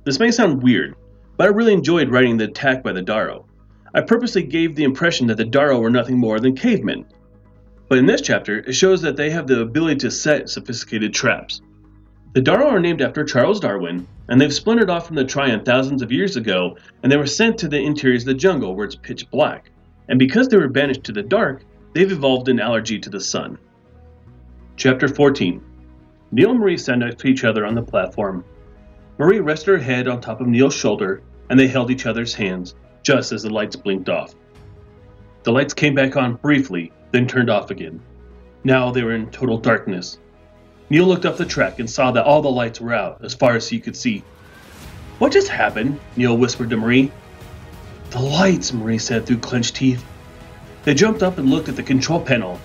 This 0.05 0.17
may 0.17 0.31
sound 0.31 0.63
weird, 0.63 0.95
but 1.37 1.43
I 1.43 1.51
really 1.51 1.71
enjoyed 1.71 2.09
writing 2.09 2.35
the 2.35 2.45
attack 2.45 2.81
by 2.81 2.93
the 2.93 3.03
Daro. 3.03 3.45
I 3.93 4.01
purposely 4.01 4.41
gave 4.41 4.75
the 4.75 4.83
impression 4.83 5.27
that 5.27 5.37
the 5.37 5.45
Daro 5.45 5.79
were 5.79 5.91
nothing 5.91 6.17
more 6.17 6.39
than 6.39 6.55
cavemen. 6.55 7.05
But 7.87 7.99
in 7.99 8.07
this 8.07 8.21
chapter, 8.21 8.57
it 8.57 8.73
shows 8.73 9.03
that 9.03 9.17
they 9.17 9.29
have 9.29 9.45
the 9.45 9.61
ability 9.61 9.97
to 9.97 10.09
set 10.09 10.49
sophisticated 10.49 11.13
traps. 11.13 11.61
The 12.33 12.41
Daro 12.41 12.71
are 12.71 12.79
named 12.79 13.03
after 13.03 13.23
Charles 13.23 13.59
Darwin, 13.59 14.07
and 14.27 14.41
they've 14.41 14.51
splintered 14.51 14.89
off 14.89 15.05
from 15.05 15.17
the 15.17 15.25
Trion 15.25 15.63
thousands 15.63 16.01
of 16.01 16.11
years 16.11 16.37
ago, 16.37 16.75
and 17.03 17.11
they 17.11 17.17
were 17.17 17.27
sent 17.27 17.59
to 17.59 17.67
the 17.67 17.79
interiors 17.79 18.23
of 18.23 18.29
the 18.29 18.33
jungle 18.33 18.75
where 18.75 18.87
it's 18.87 18.95
pitch 18.95 19.29
black. 19.29 19.69
And 20.09 20.17
because 20.17 20.47
they 20.47 20.57
were 20.57 20.69
banished 20.69 21.03
to 21.03 21.11
the 21.11 21.21
dark, 21.21 21.65
they've 21.93 22.11
evolved 22.11 22.49
an 22.49 22.59
allergy 22.59 22.97
to 22.97 23.11
the 23.11 23.21
sun. 23.21 23.59
Chapter 24.75 25.07
14 25.07 25.65
Neil 26.33 26.51
and 26.51 26.59
Marie 26.59 26.77
sat 26.77 26.97
next 26.99 27.19
to 27.19 27.27
each 27.27 27.43
other 27.43 27.65
on 27.65 27.75
the 27.75 27.81
platform. 27.81 28.45
Marie 29.17 29.39
rested 29.39 29.71
her 29.71 29.77
head 29.77 30.07
on 30.07 30.21
top 30.21 30.39
of 30.39 30.47
Neil's 30.47 30.73
shoulder, 30.73 31.21
and 31.49 31.59
they 31.59 31.67
held 31.67 31.91
each 31.91 32.05
other's 32.05 32.33
hands, 32.33 32.75
just 33.03 33.33
as 33.33 33.43
the 33.43 33.49
lights 33.49 33.75
blinked 33.75 34.07
off. 34.07 34.33
The 35.43 35.51
lights 35.51 35.73
came 35.73 35.93
back 35.93 36.15
on 36.15 36.35
briefly, 36.35 36.93
then 37.11 37.27
turned 37.27 37.49
off 37.49 37.69
again. 37.69 37.99
Now 38.63 38.91
they 38.91 39.03
were 39.03 39.13
in 39.13 39.29
total 39.31 39.57
darkness. 39.57 40.19
Neil 40.89 41.05
looked 41.05 41.25
up 41.25 41.35
the 41.37 41.45
track 41.45 41.79
and 41.79 41.89
saw 41.89 42.11
that 42.11 42.25
all 42.25 42.41
the 42.41 42.49
lights 42.49 42.79
were 42.79 42.93
out, 42.93 43.23
as 43.23 43.33
far 43.33 43.55
as 43.55 43.67
he 43.67 43.79
could 43.79 43.97
see. 43.97 44.23
What 45.19 45.33
just 45.33 45.49
happened? 45.49 45.99
Neil 46.15 46.37
whispered 46.37 46.69
to 46.69 46.77
Marie. 46.77 47.11
The 48.11 48.19
lights, 48.21 48.71
Marie 48.71 48.97
said 48.97 49.25
through 49.25 49.39
clenched 49.39 49.75
teeth. 49.75 50.03
They 50.83 50.93
jumped 50.93 51.23
up 51.23 51.37
and 51.37 51.49
looked 51.49 51.69
at 51.69 51.75
the 51.75 51.83
control 51.83 52.21
panel. 52.21 52.59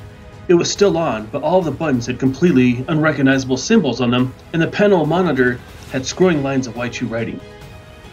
It 0.48 0.54
was 0.54 0.70
still 0.70 0.96
on, 0.96 1.26
but 1.32 1.42
all 1.42 1.60
the 1.60 1.72
buttons 1.72 2.06
had 2.06 2.20
completely 2.20 2.84
unrecognizable 2.86 3.56
symbols 3.56 4.00
on 4.00 4.12
them, 4.12 4.32
and 4.52 4.62
the 4.62 4.68
panel 4.68 5.04
monitor 5.04 5.58
had 5.90 6.02
scrolling 6.02 6.44
lines 6.44 6.68
of 6.68 6.94
shoe 6.94 7.06
writing. 7.06 7.40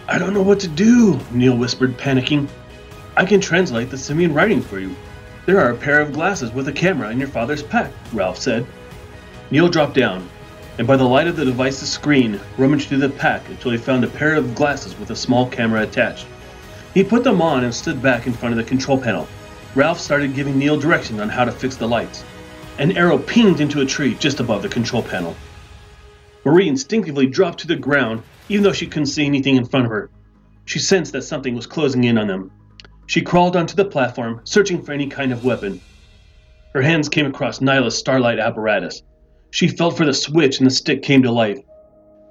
I 0.08 0.18
don't 0.18 0.34
know 0.34 0.42
what 0.42 0.60
to 0.62 0.68
do, 0.68 1.20
Neil 1.32 1.56
whispered, 1.56 1.96
panicking. 1.96 2.48
I 3.16 3.26
can 3.26 3.40
translate 3.40 3.92
the 3.92 4.00
simian 4.00 4.34
writing 4.34 4.64
for 4.64 4.80
you. 4.80 4.96
There 5.46 5.60
are 5.60 5.72
a 5.72 5.78
pair 5.78 6.02
of 6.02 6.14
glasses 6.14 6.52
with 6.52 6.68
a 6.68 6.72
camera 6.72 7.12
in 7.12 7.20
your 7.20 7.28
father's 7.28 7.62
pack, 7.62 7.92
Ralph 8.12 8.40
said. 8.40 8.66
Neil 9.52 9.70
dropped 9.70 9.94
down, 9.94 10.28
and 10.80 10.88
by 10.88 10.98
the 10.98 11.04
light 11.04 11.28
of 11.28 11.36
the 11.36 11.46
device's 11.46 11.92
screen, 11.92 12.40
rummaged 12.58 12.90
through 12.90 12.98
the 12.98 13.10
pack 13.10 13.48
until 13.48 13.70
he 13.70 13.78
found 13.78 14.04
a 14.04 14.08
pair 14.08 14.34
of 14.34 14.56
glasses 14.56 14.98
with 14.98 15.12
a 15.12 15.16
small 15.16 15.48
camera 15.48 15.84
attached. 15.84 16.26
He 16.96 17.04
put 17.04 17.24
them 17.24 17.44
on 17.44 17.64
and 17.64 17.76
stood 17.76 18.02
back 18.02 18.26
in 18.26 18.34
front 18.34 18.54
of 18.54 18.58
the 18.58 18.68
control 18.68 18.98
panel. 18.98 19.28
Ralph 19.76 20.00
started 20.00 20.36
giving 20.36 20.60
Neil 20.60 20.80
directions 20.80 21.20
on 21.20 21.30
how 21.30 21.46
to 21.46 21.52
fix 21.52 21.76
the 21.76 21.88
lights. 21.88 22.24
An 22.78 22.96
arrow 22.96 23.18
pinged 23.18 23.60
into 23.60 23.82
a 23.82 23.86
tree 23.86 24.14
just 24.16 24.40
above 24.40 24.62
the 24.62 24.70
control 24.70 25.02
panel. 25.02 25.36
Marie 26.46 26.68
instinctively 26.68 27.26
dropped 27.26 27.60
to 27.60 27.68
the 27.68 27.76
ground, 27.76 28.22
even 28.50 28.64
though 28.64 28.74
she 28.74 28.86
couldn't 28.86 29.08
see 29.08 29.26
anything 29.26 29.56
in 29.56 29.66
front 29.66 29.86
of 29.86 29.92
her. 29.92 30.12
She 30.66 30.78
sensed 30.78 31.14
that 31.14 31.24
something 31.24 31.56
was 31.56 31.66
closing 31.66 32.04
in 32.04 32.20
on 32.20 32.28
them. 32.28 32.52
She 33.08 33.22
crawled 33.22 33.56
onto 33.56 33.76
the 33.76 33.86
platform, 33.86 34.42
searching 34.44 34.84
for 34.84 34.92
any 34.92 35.08
kind 35.08 35.34
of 35.34 35.44
weapon. 35.44 35.82
Her 36.74 36.82
hands 36.82 37.10
came 37.10 37.26
across 37.26 37.60
Nyla's 37.60 37.98
starlight 37.98 38.40
apparatus. 38.40 39.02
She 39.50 39.68
felt 39.68 39.98
for 39.98 40.06
the 40.06 40.14
switch 40.14 40.60
and 40.60 40.68
the 40.68 40.72
stick 40.72 41.02
came 41.02 41.24
to 41.24 41.32
life. 41.32 41.60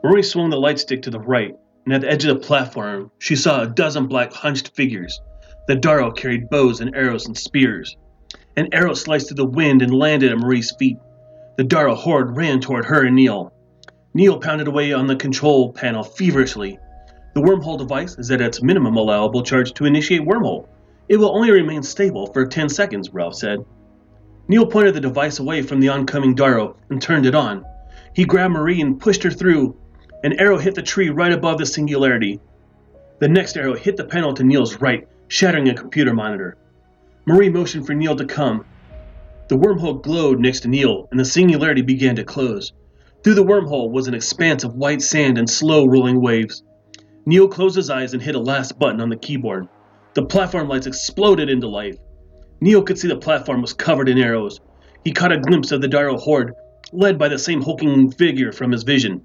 Marie 0.05 0.23
swung 0.23 0.51
the 0.51 0.57
light 0.61 0.79
stick 0.79 1.03
to 1.03 1.11
the 1.11 1.21
right, 1.21 1.55
and 1.85 1.95
at 1.95 2.01
the 2.03 2.11
edge 2.11 2.25
of 2.25 2.37
the 2.37 2.47
platform, 2.47 3.11
she 3.19 3.37
saw 3.37 3.63
a 3.63 3.67
dozen 3.67 4.07
black 4.07 4.33
hunched 4.33 4.75
figures. 4.75 5.21
The 5.69 5.77
Daro 5.77 6.15
carried 6.15 6.51
bows 6.51 6.81
and 6.81 6.95
arrows 6.95 7.27
and 7.27 7.39
spears. 7.39 7.97
An 8.57 8.69
arrow 8.73 8.95
sliced 8.95 9.29
through 9.29 9.37
the 9.37 9.45
wind 9.45 9.81
and 9.81 9.95
landed 9.95 10.33
at 10.33 10.39
Marie's 10.39 10.73
feet. 10.73 10.99
The 11.57 11.65
Daro 11.65 11.95
horde 11.95 12.37
ran 12.37 12.61
toward 12.61 12.85
her 12.87 13.05
and 13.05 13.15
Neil. 13.15 13.53
Neil 14.13 14.39
pounded 14.39 14.67
away 14.67 14.93
on 14.93 15.07
the 15.07 15.17
control 15.17 15.73
panel 15.73 16.03
feverishly. 16.03 16.79
The 17.35 17.41
wormhole 17.41 17.79
device 17.79 18.19
is 18.19 18.31
at 18.31 18.41
its 18.41 18.63
minimum 18.63 18.97
allowable 18.97 19.43
charge 19.43 19.73
to 19.75 19.85
initiate 19.85 20.23
wormhole. 20.23 20.67
It 21.09 21.17
will 21.17 21.35
only 21.35 21.51
remain 21.51 21.83
stable 21.83 22.27
for 22.27 22.45
10 22.45 22.69
seconds, 22.69 23.15
Ralph 23.15 23.37
said. 23.37 23.65
Neil 24.49 24.67
pointed 24.67 24.95
the 24.95 25.01
device 25.01 25.39
away 25.39 25.63
from 25.63 25.81
the 25.81 25.89
oncoming 25.89 26.35
Daro 26.35 26.75
and 26.91 27.01
turned 27.01 27.25
it 27.25 27.35
on. 27.35 27.65
He 28.15 28.25
grabbed 28.25 28.53
Marie 28.53 28.81
and 28.81 29.01
pushed 29.01 29.23
her 29.23 29.31
through. 29.31 29.77
An 30.25 30.39
arrow 30.39 30.59
hit 30.59 30.75
the 30.75 30.83
tree 30.83 31.09
right 31.09 31.33
above 31.33 31.59
the 31.59 31.67
singularity. 31.67 32.41
The 33.21 33.29
next 33.29 33.57
arrow 33.57 33.75
hit 33.75 33.97
the 33.97 34.05
panel 34.05 34.35
to 34.35 34.45
Neil's 34.45 34.81
right, 34.81 35.09
shattering 35.33 35.67
a 35.71 35.75
computer 35.75 36.13
monitor. 36.13 36.59
Marie 37.25 37.49
motioned 37.49 37.87
for 37.87 37.95
Neil 37.95 38.15
to 38.15 38.27
come. 38.27 38.67
The 39.49 39.57
wormhole 39.57 40.03
glowed 40.03 40.39
next 40.39 40.61
to 40.61 40.69
Neil, 40.69 41.09
and 41.11 41.19
the 41.19 41.25
singularity 41.25 41.81
began 41.81 42.17
to 42.17 42.23
close. 42.23 42.75
Through 43.25 43.37
the 43.37 43.45
wormhole 43.45 43.91
was 43.91 44.09
an 44.09 44.13
expanse 44.13 44.63
of 44.63 44.75
white 44.75 45.01
sand 45.01 45.39
and 45.39 45.49
slow 45.49 45.87
rolling 45.87 46.21
waves. 46.21 46.63
Neil 47.25 47.49
closed 47.49 47.77
his 47.77 47.89
eyes 47.89 48.13
and 48.13 48.23
hit 48.23 48.35
a 48.35 48.39
last 48.39 48.79
button 48.79 49.01
on 49.01 49.09
the 49.09 49.17
keyboard. 49.17 49.69
The 50.13 50.27
platform 50.27 50.69
lights 50.69 50.87
exploded 50.87 51.49
into 51.49 51.67
life. 51.67 51.97
Neil 52.61 52.83
could 52.83 52.99
see 52.99 53.09
the 53.09 53.17
platform 53.17 53.63
was 53.63 53.73
covered 53.73 54.11
in 54.11 54.19
arrows. 54.19 54.61
He 55.03 55.13
caught 55.13 55.33
a 55.33 55.41
glimpse 55.41 55.73
of 55.73 55.81
the 55.81 55.89
Daro 55.89 56.21
horde, 56.21 56.53
led 56.93 57.17
by 57.17 57.29
the 57.29 57.39
same 57.39 57.63
hulking 57.63 58.11
figure 58.11 58.53
from 58.53 58.71
his 58.71 58.83
vision. 58.83 59.23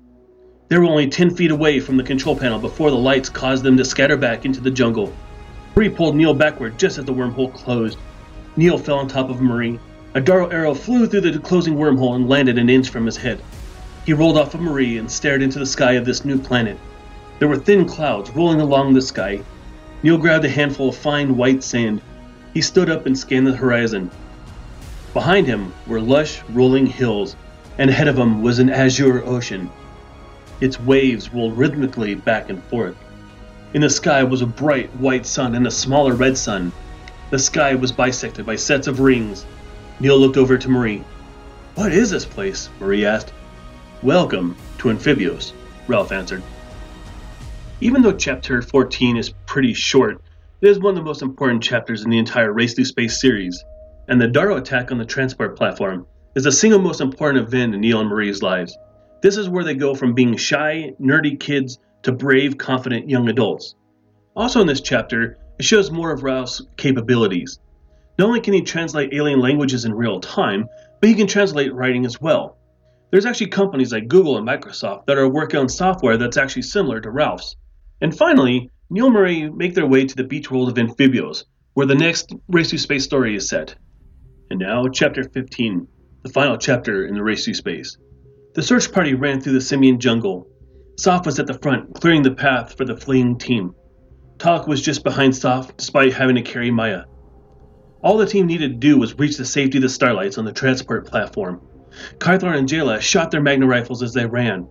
They 0.69 0.77
were 0.77 0.85
only 0.85 1.09
ten 1.09 1.35
feet 1.35 1.51
away 1.51 1.81
from 1.81 1.97
the 1.97 2.03
control 2.03 2.37
panel 2.37 2.59
before 2.59 2.91
the 2.91 2.97
lights 2.97 3.27
caused 3.27 3.65
them 3.65 3.75
to 3.75 3.83
scatter 3.83 4.15
back 4.15 4.45
into 4.45 4.61
the 4.61 4.71
jungle. 4.71 5.11
Marie 5.77 5.89
pulled 5.89 6.15
Neil 6.15 6.33
backward 6.33 6.79
just 6.79 6.97
as 6.97 7.05
the 7.05 7.13
wormhole 7.13 7.53
closed. 7.53 7.99
Neil 8.55 8.79
fell 8.79 8.97
on 8.97 9.07
top 9.07 9.29
of 9.29 9.41
Marie. 9.41 9.79
A 10.15 10.19
Daro 10.19 10.51
arrow 10.51 10.73
flew 10.73 11.05
through 11.05 11.21
the 11.21 11.37
closing 11.37 11.75
wormhole 11.75 12.15
and 12.15 12.27
landed 12.27 12.57
an 12.57 12.67
inch 12.67 12.89
from 12.89 13.05
his 13.05 13.17
head. 13.17 13.39
He 14.03 14.11
rolled 14.11 14.39
off 14.39 14.55
of 14.55 14.59
Marie 14.59 14.97
and 14.97 15.11
stared 15.11 15.43
into 15.43 15.59
the 15.59 15.67
sky 15.67 15.91
of 15.91 16.03
this 16.03 16.25
new 16.25 16.39
planet. 16.39 16.79
There 17.37 17.47
were 17.47 17.59
thin 17.59 17.85
clouds 17.85 18.31
rolling 18.31 18.59
along 18.59 18.95
the 18.95 19.03
sky. 19.03 19.41
Neil 20.01 20.17
grabbed 20.17 20.45
a 20.45 20.49
handful 20.49 20.89
of 20.89 20.95
fine 20.95 21.37
white 21.37 21.63
sand. 21.63 22.01
He 22.55 22.61
stood 22.61 22.89
up 22.89 23.05
and 23.05 23.15
scanned 23.15 23.45
the 23.45 23.55
horizon. 23.55 24.09
Behind 25.13 25.45
him 25.45 25.73
were 25.85 26.01
lush, 26.01 26.41
rolling 26.49 26.87
hills, 26.87 27.35
and 27.77 27.91
ahead 27.91 28.07
of 28.07 28.17
him 28.17 28.41
was 28.41 28.57
an 28.57 28.71
azure 28.71 29.23
ocean. 29.23 29.69
Its 30.59 30.79
waves 30.79 31.31
rolled 31.31 31.55
rhythmically 31.55 32.15
back 32.15 32.49
and 32.49 32.63
forth. 32.63 32.95
In 33.73 33.81
the 33.81 33.89
sky 33.89 34.23
was 34.23 34.41
a 34.41 34.45
bright 34.45 34.89
white 34.95 35.25
sun 35.25 35.53
and 35.53 35.67
a 35.67 35.71
smaller 35.71 36.13
red 36.13 36.37
sun. 36.37 36.71
The 37.31 37.37
sky 37.37 37.75
was 37.75 37.91
bisected 37.91 38.45
by 38.45 38.55
sets 38.55 38.87
of 38.87 39.01
rings. 39.01 39.45
Neil 39.99 40.17
looked 40.17 40.37
over 40.37 40.57
to 40.57 40.69
Marie. 40.69 41.03
What 41.75 41.91
is 41.91 42.09
this 42.09 42.23
place? 42.23 42.69
Marie 42.79 43.05
asked. 43.05 43.33
Welcome 44.01 44.55
to 44.77 44.89
Amphibios, 44.89 45.51
Ralph 45.85 46.13
answered. 46.13 46.43
Even 47.81 48.01
though 48.01 48.13
chapter 48.13 48.61
14 48.61 49.17
is 49.17 49.33
pretty 49.45 49.73
short, 49.73 50.21
it 50.61 50.69
is 50.69 50.79
one 50.79 50.91
of 50.91 51.03
the 51.03 51.07
most 51.07 51.21
important 51.21 51.61
chapters 51.61 52.05
in 52.05 52.09
the 52.09 52.19
entire 52.19 52.53
Race 52.53 52.73
Through 52.73 52.85
Space 52.85 53.19
series, 53.19 53.65
and 54.07 54.19
the 54.19 54.29
Daro 54.29 54.57
attack 54.57 54.93
on 54.93 54.97
the 54.97 55.05
transport 55.05 55.57
platform 55.57 56.07
is 56.35 56.45
the 56.45 56.53
single 56.53 56.79
most 56.79 57.01
important 57.01 57.45
event 57.45 57.75
in 57.75 57.81
Neil 57.81 57.99
and 57.99 58.09
Marie's 58.09 58.41
lives. 58.41 58.77
This 59.21 59.35
is 59.35 59.49
where 59.49 59.65
they 59.65 59.75
go 59.75 59.93
from 59.93 60.13
being 60.13 60.37
shy, 60.37 60.93
nerdy 61.01 61.37
kids 61.37 61.79
to 62.07 62.13
brave, 62.13 62.57
confident 62.57 63.09
young 63.09 63.27
adults. 63.27 63.75
Also, 64.33 64.61
in 64.61 64.67
this 64.67 64.79
chapter, 64.79 65.37
it 65.59 65.65
shows 65.65 65.91
more 65.91 66.11
of 66.11 66.23
Ralph's 66.23 66.61
capabilities. 66.77 67.59
Not 68.17 68.27
only 68.27 68.39
can 68.39 68.53
he 68.53 68.61
translate 68.61 69.13
alien 69.13 69.41
languages 69.41 69.83
in 69.83 69.93
real 69.93 70.21
time, 70.21 70.69
but 71.01 71.09
he 71.09 71.15
can 71.15 71.27
translate 71.27 71.73
writing 71.73 72.05
as 72.05 72.21
well. 72.21 72.57
There's 73.11 73.25
actually 73.25 73.47
companies 73.47 73.91
like 73.91 74.07
Google 74.07 74.37
and 74.37 74.47
Microsoft 74.47 75.05
that 75.07 75.17
are 75.17 75.27
working 75.27 75.59
on 75.59 75.67
software 75.67 76.15
that's 76.15 76.37
actually 76.37 76.61
similar 76.61 77.01
to 77.01 77.11
Ralph's. 77.11 77.57
And 77.99 78.17
finally, 78.17 78.71
Neil 78.89 79.09
Murray 79.09 79.49
make 79.49 79.73
their 79.73 79.85
way 79.85 80.05
to 80.05 80.15
the 80.15 80.23
beach 80.23 80.49
world 80.49 80.69
of 80.69 80.75
Amphibios, 80.75 81.43
where 81.73 81.87
the 81.87 81.95
next 81.95 82.33
Race 82.47 82.69
Through 82.69 82.79
Space 82.79 83.03
story 83.03 83.35
is 83.35 83.49
set. 83.49 83.75
And 84.49 84.59
now, 84.61 84.87
Chapter 84.87 85.25
15, 85.25 85.85
the 86.23 86.29
final 86.29 86.57
chapter 86.57 87.05
in 87.05 87.15
the 87.15 87.23
Race 87.23 87.43
Through 87.43 87.55
Space. 87.55 87.97
The 88.53 88.63
search 88.63 88.93
party 88.93 89.13
ran 89.13 89.41
through 89.41 89.53
the 89.53 89.61
simian 89.61 89.99
jungle. 89.99 90.47
Soph 90.99 91.27
was 91.27 91.37
at 91.37 91.45
the 91.45 91.53
front, 91.53 91.93
clearing 91.93 92.23
the 92.23 92.31
path 92.31 92.75
for 92.75 92.83
the 92.83 92.97
fleeing 92.97 93.37
team. 93.37 93.75
Talk 94.39 94.65
was 94.65 94.81
just 94.81 95.03
behind 95.03 95.35
Soph, 95.35 95.77
despite 95.77 96.11
having 96.13 96.35
to 96.37 96.41
carry 96.41 96.71
Maya. 96.71 97.03
All 98.01 98.17
the 98.17 98.25
team 98.25 98.47
needed 98.47 98.69
to 98.69 98.77
do 98.77 98.97
was 98.97 99.17
reach 99.19 99.37
the 99.37 99.45
safety 99.45 99.77
of 99.77 99.83
the 99.83 99.89
Starlights 99.89 100.39
on 100.39 100.45
the 100.45 100.51
transport 100.51 101.05
platform. 101.05 101.61
Kythor 102.17 102.57
and 102.57 102.67
Jayla 102.67 102.99
shot 102.99 103.29
their 103.29 103.41
Magna 103.41 103.67
rifles 103.67 104.01
as 104.01 104.13
they 104.13 104.25
ran. 104.25 104.67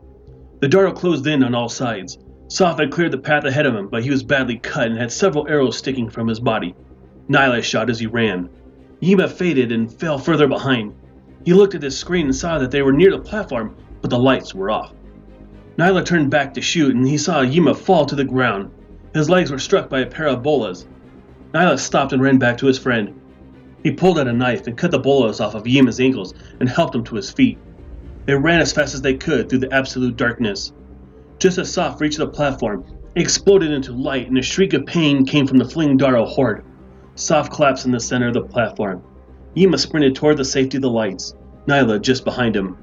The 0.58 0.68
Daro 0.68 0.92
closed 0.92 1.28
in 1.28 1.44
on 1.44 1.54
all 1.54 1.68
sides. 1.68 2.18
Soph 2.48 2.80
had 2.80 2.90
cleared 2.90 3.12
the 3.12 3.18
path 3.18 3.44
ahead 3.44 3.66
of 3.66 3.76
him, 3.76 3.86
but 3.88 4.02
he 4.02 4.10
was 4.10 4.24
badly 4.24 4.58
cut 4.58 4.88
and 4.88 4.98
had 4.98 5.12
several 5.12 5.46
arrows 5.46 5.78
sticking 5.78 6.10
from 6.10 6.26
his 6.26 6.40
body. 6.40 6.74
Nyla 7.28 7.62
shot 7.62 7.88
as 7.88 8.00
he 8.00 8.06
ran. 8.06 8.48
Yima 8.98 9.28
faded 9.28 9.70
and 9.70 9.92
fell 9.92 10.18
further 10.18 10.48
behind. 10.48 10.92
He 11.44 11.52
looked 11.52 11.76
at 11.76 11.82
his 11.82 11.96
screen 11.96 12.26
and 12.26 12.34
saw 12.34 12.58
that 12.58 12.72
they 12.72 12.82
were 12.82 12.92
near 12.92 13.12
the 13.12 13.20
platform, 13.20 13.76
but 14.00 14.10
the 14.10 14.18
lights 14.18 14.52
were 14.52 14.72
off. 14.72 14.92
Nyla 15.78 16.06
turned 16.06 16.30
back 16.30 16.54
to 16.54 16.62
shoot, 16.62 16.94
and 16.94 17.06
he 17.06 17.18
saw 17.18 17.42
Yima 17.42 17.74
fall 17.74 18.06
to 18.06 18.14
the 18.14 18.24
ground. 18.24 18.70
His 19.12 19.28
legs 19.28 19.50
were 19.50 19.58
struck 19.58 19.90
by 19.90 20.00
a 20.00 20.06
pair 20.06 20.26
of 20.26 20.42
bolas. 20.42 20.86
Nyla 21.52 21.78
stopped 21.78 22.14
and 22.14 22.22
ran 22.22 22.38
back 22.38 22.56
to 22.58 22.66
his 22.66 22.78
friend. 22.78 23.20
He 23.82 23.92
pulled 23.92 24.18
out 24.18 24.26
a 24.26 24.32
knife 24.32 24.66
and 24.66 24.76
cut 24.76 24.90
the 24.90 24.98
bolas 24.98 25.38
off 25.38 25.54
of 25.54 25.66
Yima's 25.66 26.00
ankles 26.00 26.32
and 26.60 26.68
helped 26.68 26.94
him 26.94 27.04
to 27.04 27.14
his 27.14 27.30
feet. 27.30 27.58
They 28.24 28.34
ran 28.34 28.60
as 28.60 28.72
fast 28.72 28.94
as 28.94 29.02
they 29.02 29.14
could 29.14 29.48
through 29.48 29.60
the 29.60 29.72
absolute 29.72 30.16
darkness. 30.16 30.72
Just 31.38 31.58
as 31.58 31.72
Soph 31.72 32.00
reached 32.00 32.18
the 32.18 32.26
platform, 32.26 32.84
it 33.14 33.20
exploded 33.20 33.70
into 33.70 33.92
light 33.92 34.28
and 34.28 34.38
a 34.38 34.42
shriek 34.42 34.72
of 34.72 34.86
pain 34.86 35.26
came 35.26 35.46
from 35.46 35.58
the 35.58 35.68
fleeing 35.68 35.98
Daro 35.98 36.26
horde. 36.26 36.64
Soph 37.16 37.50
collapsed 37.50 37.84
in 37.84 37.92
the 37.92 38.00
center 38.00 38.28
of 38.28 38.34
the 38.34 38.42
platform. 38.42 39.02
Yima 39.54 39.76
sprinted 39.78 40.14
toward 40.14 40.38
the 40.38 40.44
safety 40.44 40.78
of 40.78 40.82
the 40.82 40.90
lights, 40.90 41.34
Nyla 41.66 42.00
just 42.00 42.24
behind 42.24 42.56
him. 42.56 42.78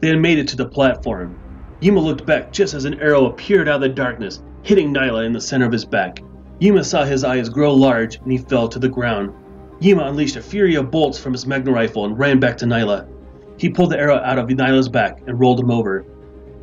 They 0.00 0.08
had 0.08 0.20
made 0.20 0.38
it 0.38 0.48
to 0.48 0.56
the 0.56 0.68
platform. 0.68 1.38
Yuma 1.84 2.00
looked 2.00 2.24
back 2.24 2.50
just 2.50 2.72
as 2.72 2.86
an 2.86 2.98
arrow 2.98 3.26
appeared 3.26 3.68
out 3.68 3.74
of 3.74 3.80
the 3.82 3.88
darkness, 3.90 4.42
hitting 4.62 4.90
Nyla 4.90 5.26
in 5.26 5.34
the 5.34 5.40
center 5.40 5.66
of 5.66 5.72
his 5.72 5.84
back. 5.84 6.20
Yuma 6.58 6.82
saw 6.82 7.04
his 7.04 7.24
eyes 7.24 7.50
grow 7.50 7.74
large 7.74 8.16
and 8.16 8.32
he 8.32 8.38
fell 8.38 8.66
to 8.68 8.78
the 8.78 8.88
ground. 8.88 9.34
Yuma 9.80 10.04
unleashed 10.04 10.36
a 10.36 10.40
fury 10.40 10.76
of 10.76 10.90
bolts 10.90 11.18
from 11.18 11.34
his 11.34 11.46
Magnum 11.46 11.74
rifle 11.74 12.06
and 12.06 12.18
ran 12.18 12.40
back 12.40 12.56
to 12.56 12.64
Nyla. 12.64 13.06
He 13.58 13.68
pulled 13.68 13.90
the 13.90 13.98
arrow 13.98 14.16
out 14.16 14.38
of 14.38 14.48
Nyla's 14.48 14.88
back 14.88 15.20
and 15.26 15.38
rolled 15.38 15.60
him 15.60 15.70
over. 15.70 16.06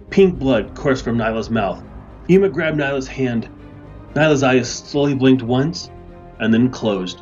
Pink 0.10 0.40
blood 0.40 0.74
coursed 0.74 1.04
from 1.04 1.20
Nyla's 1.20 1.52
mouth. 1.52 1.84
Yuma 2.28 2.50
grabbed 2.50 2.80
Nyla's 2.80 3.08
hand. 3.08 3.48
Nyla's 4.16 4.42
eyes 4.42 4.68
slowly 4.68 5.14
blinked 5.14 5.44
once 5.44 5.92
and 6.40 6.52
then 6.52 6.68
closed. 6.72 7.22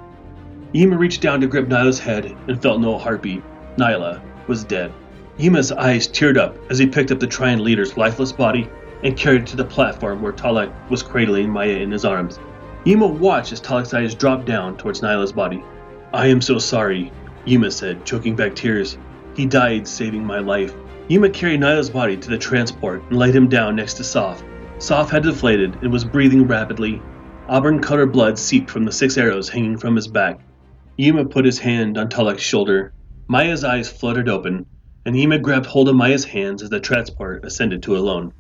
Yuma 0.72 0.98
reached 0.98 1.22
down 1.22 1.42
to 1.42 1.48
grip 1.48 1.68
Nyla's 1.68 2.00
head 2.00 2.34
and 2.48 2.62
felt 2.62 2.80
no 2.80 2.98
heartbeat. 2.98 3.44
Nyla 3.76 4.22
was 4.48 4.64
dead. 4.64 4.94
Yuma's 5.40 5.72
eyes 5.72 6.06
teared 6.06 6.38
up 6.38 6.58
as 6.70 6.78
he 6.78 6.86
picked 6.86 7.12
up 7.12 7.20
the 7.22 7.26
Trian 7.26 7.62
leader's 7.62 7.96
lifeless 7.96 8.34
body 8.34 8.70
and 9.04 9.16
carried 9.16 9.44
it 9.44 9.48
to 9.48 9.56
the 9.56 9.64
platform 9.64 10.22
where 10.22 10.34
Talek 10.34 10.70
was 10.90 11.02
cradling 11.02 11.50
Maya 11.50 11.78
in 11.78 11.92
his 11.92 12.04
arms. 12.04 12.38
Yima 12.84 13.08
watched 13.08 13.54
as 13.54 13.62
Talek's 13.62 13.94
eyes 13.94 14.14
dropped 14.14 14.44
down 14.44 14.76
towards 14.76 15.02
Nyla's 15.02 15.32
body. 15.32 15.64
I 16.14 16.28
am 16.28 16.42
so 16.42 16.58
sorry, 16.58 17.14
Yima 17.46 17.72
said, 17.72 18.04
choking 18.04 18.36
back 18.36 18.54
tears. 18.54 18.98
He 19.34 19.46
died 19.46 19.88
saving 19.88 20.26
my 20.26 20.40
life. 20.40 20.74
Yima 21.08 21.30
carried 21.30 21.62
Nyla's 21.62 21.90
body 21.90 22.18
to 22.18 22.30
the 22.30 22.38
transport 22.38 23.02
and 23.04 23.18
laid 23.18 23.34
him 23.34 23.48
down 23.48 23.78
next 23.78 23.94
to 23.94 24.04
Soph. 24.04 24.44
Soph 24.78 25.10
had 25.10 25.24
deflated 25.24 25.78
and 25.82 25.90
was 25.90 26.04
breathing 26.04 26.48
rapidly. 26.48 27.02
Auburn 27.48 27.80
colored 27.80 28.12
blood 28.12 28.38
seeped 28.38 28.70
from 28.70 28.84
the 28.84 28.92
six 28.92 29.18
arrows 29.18 29.48
hanging 29.48 29.78
from 29.78 29.96
his 29.96 30.10
back. 30.10 30.42
Yima 30.98 31.24
put 31.24 31.46
his 31.46 31.60
hand 31.60 31.98
on 31.98 32.10
Talek's 32.10 32.42
shoulder. 32.42 32.92
Maya's 33.30 33.64
eyes 33.64 33.90
fluttered 33.90 34.28
open, 34.28 34.66
and 35.06 35.18
Yuma 35.18 35.40
grabbed 35.40 35.66
hold 35.66 35.90
of 35.90 35.96
Maya's 35.96 36.26
hands 36.26 36.62
as 36.62 36.70
the 36.70 36.80
transport 36.80 37.46
ascended 37.46 37.84
to 37.84 37.98
Alone. 37.98 38.34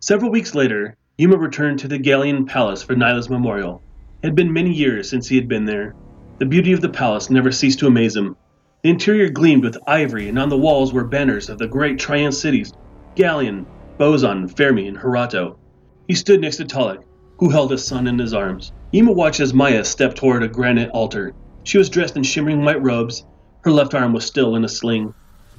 Several 0.00 0.30
weeks 0.30 0.54
later, 0.54 0.96
Yuma 1.18 1.36
returned 1.36 1.78
to 1.78 1.88
the 1.88 1.98
Gallian 1.98 2.46
Palace 2.46 2.82
for 2.82 2.94
Nyla's 2.94 3.30
memorial. 3.30 3.82
It 4.22 4.26
had 4.26 4.36
been 4.36 4.52
many 4.52 4.72
years 4.72 5.08
since 5.08 5.28
he 5.28 5.36
had 5.36 5.48
been 5.48 5.64
there. 5.64 5.94
The 6.38 6.46
beauty 6.46 6.72
of 6.72 6.80
the 6.80 6.88
palace 6.88 7.30
never 7.30 7.50
ceased 7.50 7.78
to 7.78 7.86
amaze 7.86 8.14
him. 8.14 8.36
The 8.82 8.90
interior 8.90 9.30
gleamed 9.30 9.64
with 9.64 9.78
ivory, 9.86 10.28
and 10.28 10.38
on 10.38 10.48
the 10.48 10.58
walls 10.58 10.92
were 10.92 11.08
banners 11.08 11.48
of 11.48 11.58
the 11.58 11.66
great 11.66 11.98
Trian 11.98 12.32
cities 12.32 12.72
Gallian, 13.18 13.66
Bozon, 13.98 14.48
Fermi, 14.48 14.88
and 14.88 14.98
Herato. 14.98 15.58
He 16.06 16.14
stood 16.14 16.42
next 16.42 16.58
to 16.58 16.64
Talek, 16.64 17.02
who 17.38 17.48
held 17.50 17.70
his 17.70 17.86
son 17.86 18.06
in 18.06 18.18
his 18.18 18.34
arms. 18.34 18.72
Yuma 18.92 19.12
watched 19.12 19.40
as 19.40 19.54
Maya 19.54 19.84
stepped 19.84 20.18
toward 20.18 20.42
a 20.42 20.48
granite 20.48 20.90
altar. 20.90 21.32
She 21.64 21.78
was 21.78 21.88
dressed 21.90 22.16
in 22.16 22.22
shimmering 22.22 22.64
white 22.64 22.82
robes. 22.82 23.24
Her 23.64 23.72
left 23.72 23.94
arm 23.94 24.12
was 24.12 24.24
still 24.24 24.54
in 24.54 24.64
a 24.64 24.68
sling. 24.68 25.12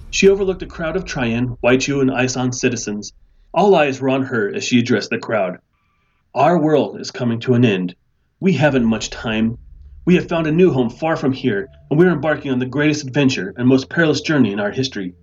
She 0.10 0.30
overlooked 0.30 0.64
a 0.64 0.68
crowd 0.68 0.96
of 0.96 1.06
Trian, 1.06 1.58
Waichu, 1.64 2.02
and 2.02 2.10
Ison 2.10 2.52
citizens. 2.52 3.14
All 3.54 3.76
eyes 3.76 4.00
were 4.00 4.10
on 4.10 4.24
her 4.24 4.54
as 4.54 4.64
she 4.64 4.80
addressed 4.80 5.10
the 5.10 5.18
crowd. 5.18 5.58
Our 6.34 6.60
world 6.60 7.00
is 7.00 7.12
coming 7.12 7.40
to 7.42 7.56
an 7.56 7.66
end. 7.66 7.96
We 8.40 8.54
haven't 8.54 8.86
much 8.86 9.10
time. 9.10 9.58
We 10.06 10.16
have 10.16 10.30
found 10.30 10.48
a 10.48 10.52
new 10.52 10.72
home 10.72 10.90
far 10.90 11.18
from 11.18 11.34
here, 11.34 11.68
and 11.90 12.00
we 12.00 12.06
are 12.06 12.14
embarking 12.14 12.52
on 12.52 12.60
the 12.60 12.66
greatest 12.66 13.06
adventure 13.06 13.54
and 13.58 13.68
most 13.68 13.90
perilous 13.90 14.22
journey 14.22 14.54
in 14.54 14.60
our 14.60 14.72
history. 14.72 15.14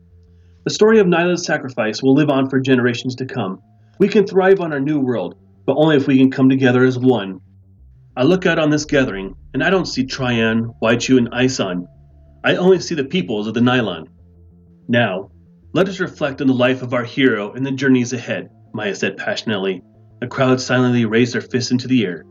The 0.64 0.70
story 0.70 0.98
of 0.98 1.06
Nyla's 1.06 1.44
sacrifice 1.44 2.02
will 2.02 2.14
live 2.14 2.28
on 2.28 2.50
for 2.50 2.60
generations 2.60 3.14
to 3.16 3.26
come. 3.26 3.62
We 3.98 4.08
can 4.08 4.26
thrive 4.26 4.60
on 4.60 4.72
our 4.72 4.80
new 4.80 4.98
world, 5.00 5.36
but 5.64 5.76
only 5.76 5.96
if 5.96 6.06
we 6.06 6.18
can 6.18 6.30
come 6.30 6.48
together 6.48 6.84
as 6.84 6.98
one. 6.98 7.40
I 8.16 8.24
look 8.24 8.44
out 8.44 8.58
on 8.58 8.70
this 8.70 8.84
gathering, 8.84 9.34
and 9.54 9.64
I 9.64 9.70
don't 9.70 9.86
see 9.86 10.04
Trian, 10.04 10.74
Waichu, 10.82 11.16
and 11.16 11.28
Ison. 11.32 11.88
I 12.44 12.56
only 12.56 12.80
see 12.80 12.94
the 12.94 13.04
peoples 13.04 13.46
of 13.46 13.54
the 13.54 13.60
Nylon. 13.60 14.08
Now, 14.88 15.30
let 15.72 15.88
us 15.88 16.00
reflect 16.00 16.40
on 16.40 16.46
the 16.46 16.52
life 16.52 16.82
of 16.82 16.94
our 16.94 17.04
hero 17.04 17.52
and 17.52 17.64
the 17.64 17.72
journeys 17.72 18.12
ahead, 18.12 18.50
Maya 18.72 18.94
said 18.94 19.16
passionately. 19.16 19.82
The 20.20 20.26
crowd 20.26 20.60
silently 20.60 21.04
raised 21.04 21.34
their 21.34 21.40
fists 21.40 21.70
into 21.70 21.88
the 21.88 22.04
air. 22.04 22.24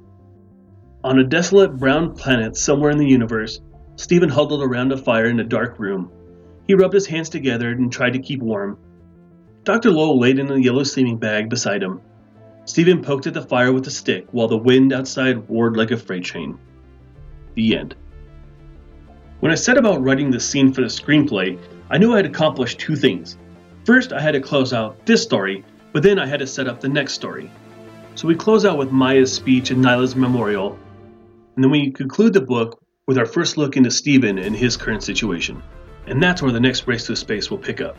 On 1.03 1.19
a 1.19 1.23
desolate 1.23 1.77
brown 1.77 2.15
planet 2.15 2.55
somewhere 2.55 2.91
in 2.91 2.97
the 2.97 3.07
universe, 3.07 3.59
Stephen 3.95 4.29
huddled 4.29 4.63
around 4.63 4.91
a 4.91 4.97
fire 4.97 5.25
in 5.25 5.39
a 5.39 5.43
dark 5.43 5.77
room. 5.79 6.09
He 6.67 6.75
rubbed 6.75 6.93
his 6.93 7.07
hands 7.07 7.29
together 7.29 7.71
and 7.71 7.91
tried 7.91 8.13
to 8.13 8.19
keep 8.19 8.41
warm. 8.41 8.77
Dr. 9.63 9.91
Lowell 9.91 10.19
laid 10.19 10.39
in 10.39 10.51
a 10.51 10.57
yellow 10.57 10.83
sleeping 10.83 11.17
bag 11.17 11.49
beside 11.49 11.83
him. 11.83 12.01
Stephen 12.65 13.01
poked 13.01 13.27
at 13.27 13.33
the 13.33 13.41
fire 13.41 13.73
with 13.73 13.87
a 13.87 13.91
stick 13.91 14.27
while 14.31 14.47
the 14.47 14.57
wind 14.57 14.93
outside 14.93 15.49
roared 15.49 15.75
like 15.75 15.91
a 15.91 15.97
freight 15.97 16.23
train. 16.23 16.57
The 17.55 17.77
end. 17.77 17.95
When 19.41 19.51
I 19.51 19.55
set 19.55 19.77
about 19.77 20.01
writing 20.01 20.31
the 20.31 20.39
scene 20.39 20.71
for 20.71 20.81
the 20.81 20.87
screenplay, 20.87 21.59
I 21.93 21.99
knew 21.99 22.13
I 22.13 22.15
had 22.15 22.25
accomplished 22.25 22.79
two 22.79 22.95
things. 22.95 23.38
First, 23.86 24.13
I 24.13 24.19
had 24.19 24.32
to 24.32 24.41
close 24.41 24.73
out 24.73 25.06
this 25.06 25.21
story, 25.21 25.63
but 25.91 26.01
then 26.01 26.17
I 26.17 26.25
had 26.25 26.39
to 26.39 26.47
set 26.47 26.67
up 26.67 26.82
the 26.82 26.89
next 26.89 27.13
story. 27.13 27.51
So 28.15 28.27
we 28.27 28.34
close 28.34 28.65
out 28.65 28.79
with 28.79 28.91
Maya's 28.91 29.32
speech 29.32 29.69
and 29.69 29.79
Nyla's 29.79 30.15
memorial, 30.15 30.71
and 31.56 31.63
then 31.63 31.69
we 31.69 31.91
conclude 31.91 32.34
the 32.34 32.41
book 32.41 32.84
with 33.06 33.19
our 33.19 33.27
first 33.27 33.58
look 33.58 33.77
into 33.77 33.91
Stephen 33.91 34.39
and 34.39 34.56
his 34.56 34.75
current 34.75 35.03
situation. 35.03 35.62
And 36.08 36.21
that's 36.21 36.41
where 36.41 36.51
the 36.51 36.60
next 36.60 36.88
Race 36.88 37.06
to 37.06 37.15
Space 37.15 37.51
will 37.51 37.60
pick 37.60 37.79
up. 37.79 37.95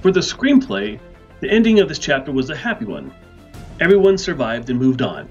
For 0.00 0.10
the 0.10 0.20
screenplay, 0.20 0.98
the 1.40 1.50
ending 1.50 1.80
of 1.80 1.90
this 1.90 1.98
chapter 1.98 2.32
was 2.32 2.48
a 2.48 2.56
happy 2.56 2.86
one. 2.86 3.12
Everyone 3.80 4.16
survived 4.16 4.70
and 4.70 4.78
moved 4.78 5.02
on. 5.02 5.28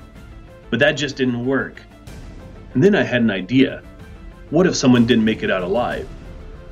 But 0.70 0.78
that 0.78 0.92
just 0.92 1.16
didn't 1.16 1.44
work. 1.44 1.82
And 2.76 2.84
then 2.84 2.94
I 2.94 3.02
had 3.02 3.24
an 3.24 3.32
idea. 3.32 3.82
What 4.52 4.68
if 4.68 4.76
someone 4.76 5.08
didn't 5.08 5.26
make 5.26 5.42
it 5.42 5.50
out 5.50 5.64
alive? 5.64 6.08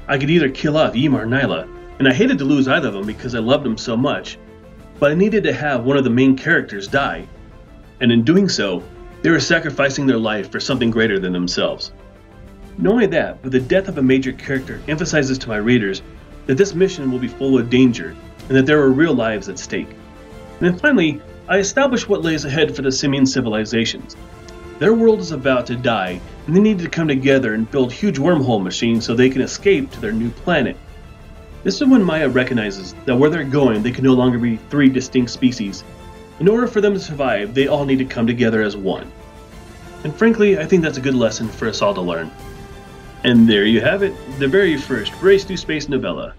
I 0.07 0.17
could 0.17 0.29
either 0.29 0.49
kill 0.49 0.77
off 0.77 0.95
Yuma 0.95 1.19
or 1.19 1.25
Nyla, 1.25 1.67
and 1.99 2.07
I 2.07 2.13
hated 2.13 2.37
to 2.39 2.45
lose 2.45 2.67
either 2.67 2.89
of 2.89 2.93
them 2.93 3.05
because 3.05 3.35
I 3.35 3.39
loved 3.39 3.65
them 3.65 3.77
so 3.77 3.95
much, 3.95 4.37
but 4.99 5.11
I 5.11 5.15
needed 5.15 5.43
to 5.43 5.53
have 5.53 5.85
one 5.85 5.97
of 5.97 6.03
the 6.03 6.09
main 6.09 6.35
characters 6.35 6.87
die. 6.87 7.27
And 8.01 8.11
in 8.11 8.23
doing 8.23 8.49
so, 8.49 8.83
they 9.21 9.29
were 9.29 9.39
sacrificing 9.39 10.05
their 10.05 10.17
life 10.17 10.51
for 10.51 10.59
something 10.59 10.91
greater 10.91 11.19
than 11.19 11.31
themselves. 11.31 11.93
Not 12.77 12.93
only 12.93 13.05
that, 13.07 13.41
but 13.41 13.51
the 13.51 13.59
death 13.59 13.87
of 13.87 13.97
a 13.97 14.03
major 14.03 14.33
character 14.33 14.81
emphasizes 14.87 15.37
to 15.39 15.49
my 15.49 15.57
readers 15.57 16.01
that 16.47 16.57
this 16.57 16.75
mission 16.75 17.11
will 17.11 17.19
be 17.19 17.27
full 17.27 17.57
of 17.57 17.69
danger 17.69 18.15
and 18.49 18.57
that 18.57 18.65
there 18.65 18.81
are 18.81 18.89
real 18.89 19.13
lives 19.13 19.47
at 19.47 19.59
stake. 19.59 19.89
And 20.59 20.67
then 20.67 20.77
finally, 20.77 21.21
I 21.47 21.59
establish 21.59 22.07
what 22.07 22.23
lays 22.23 22.45
ahead 22.45 22.75
for 22.75 22.81
the 22.81 22.91
simian 22.91 23.25
civilizations. 23.25 24.17
Their 24.79 24.93
world 24.93 25.19
is 25.19 25.31
about 25.31 25.67
to 25.67 25.75
die, 25.75 26.19
and 26.45 26.55
they 26.55 26.59
need 26.59 26.79
to 26.79 26.89
come 26.89 27.07
together 27.07 27.53
and 27.53 27.69
build 27.69 27.91
huge 27.91 28.19
wormhole 28.19 28.61
machines 28.61 29.05
so 29.05 29.13
they 29.13 29.29
can 29.29 29.41
escape 29.41 29.91
to 29.91 29.99
their 29.99 30.11
new 30.11 30.29
planet. 30.29 30.75
This 31.63 31.81
is 31.81 31.87
when 31.87 32.03
Maya 32.03 32.27
recognizes 32.27 32.93
that 33.05 33.15
where 33.15 33.29
they're 33.29 33.45
going, 33.45 33.81
they 33.81 33.91
can 33.91 34.03
no 34.03 34.13
longer 34.13 34.37
be 34.37 34.57
three 34.69 34.89
distinct 34.89 35.31
species. 35.31 35.83
In 36.39 36.49
order 36.49 36.67
for 36.67 36.81
them 36.81 36.93
to 36.93 36.99
survive, 36.99 37.53
they 37.53 37.67
all 37.67 37.85
need 37.85 37.99
to 37.99 38.05
come 38.05 38.27
together 38.27 38.61
as 38.61 38.75
one. 38.75 39.09
And 40.03 40.13
frankly, 40.13 40.59
I 40.59 40.65
think 40.65 40.83
that's 40.83 40.97
a 40.97 41.01
good 41.01 41.15
lesson 41.15 41.47
for 41.47 41.69
us 41.69 41.81
all 41.81 41.93
to 41.93 42.01
learn. 42.01 42.29
And 43.23 43.47
there 43.47 43.65
you 43.65 43.79
have 43.79 44.03
it, 44.03 44.13
the 44.39 44.47
very 44.49 44.75
first 44.75 45.13
Race 45.21 45.45
to 45.45 45.55
Space 45.55 45.87
novella. 45.87 46.33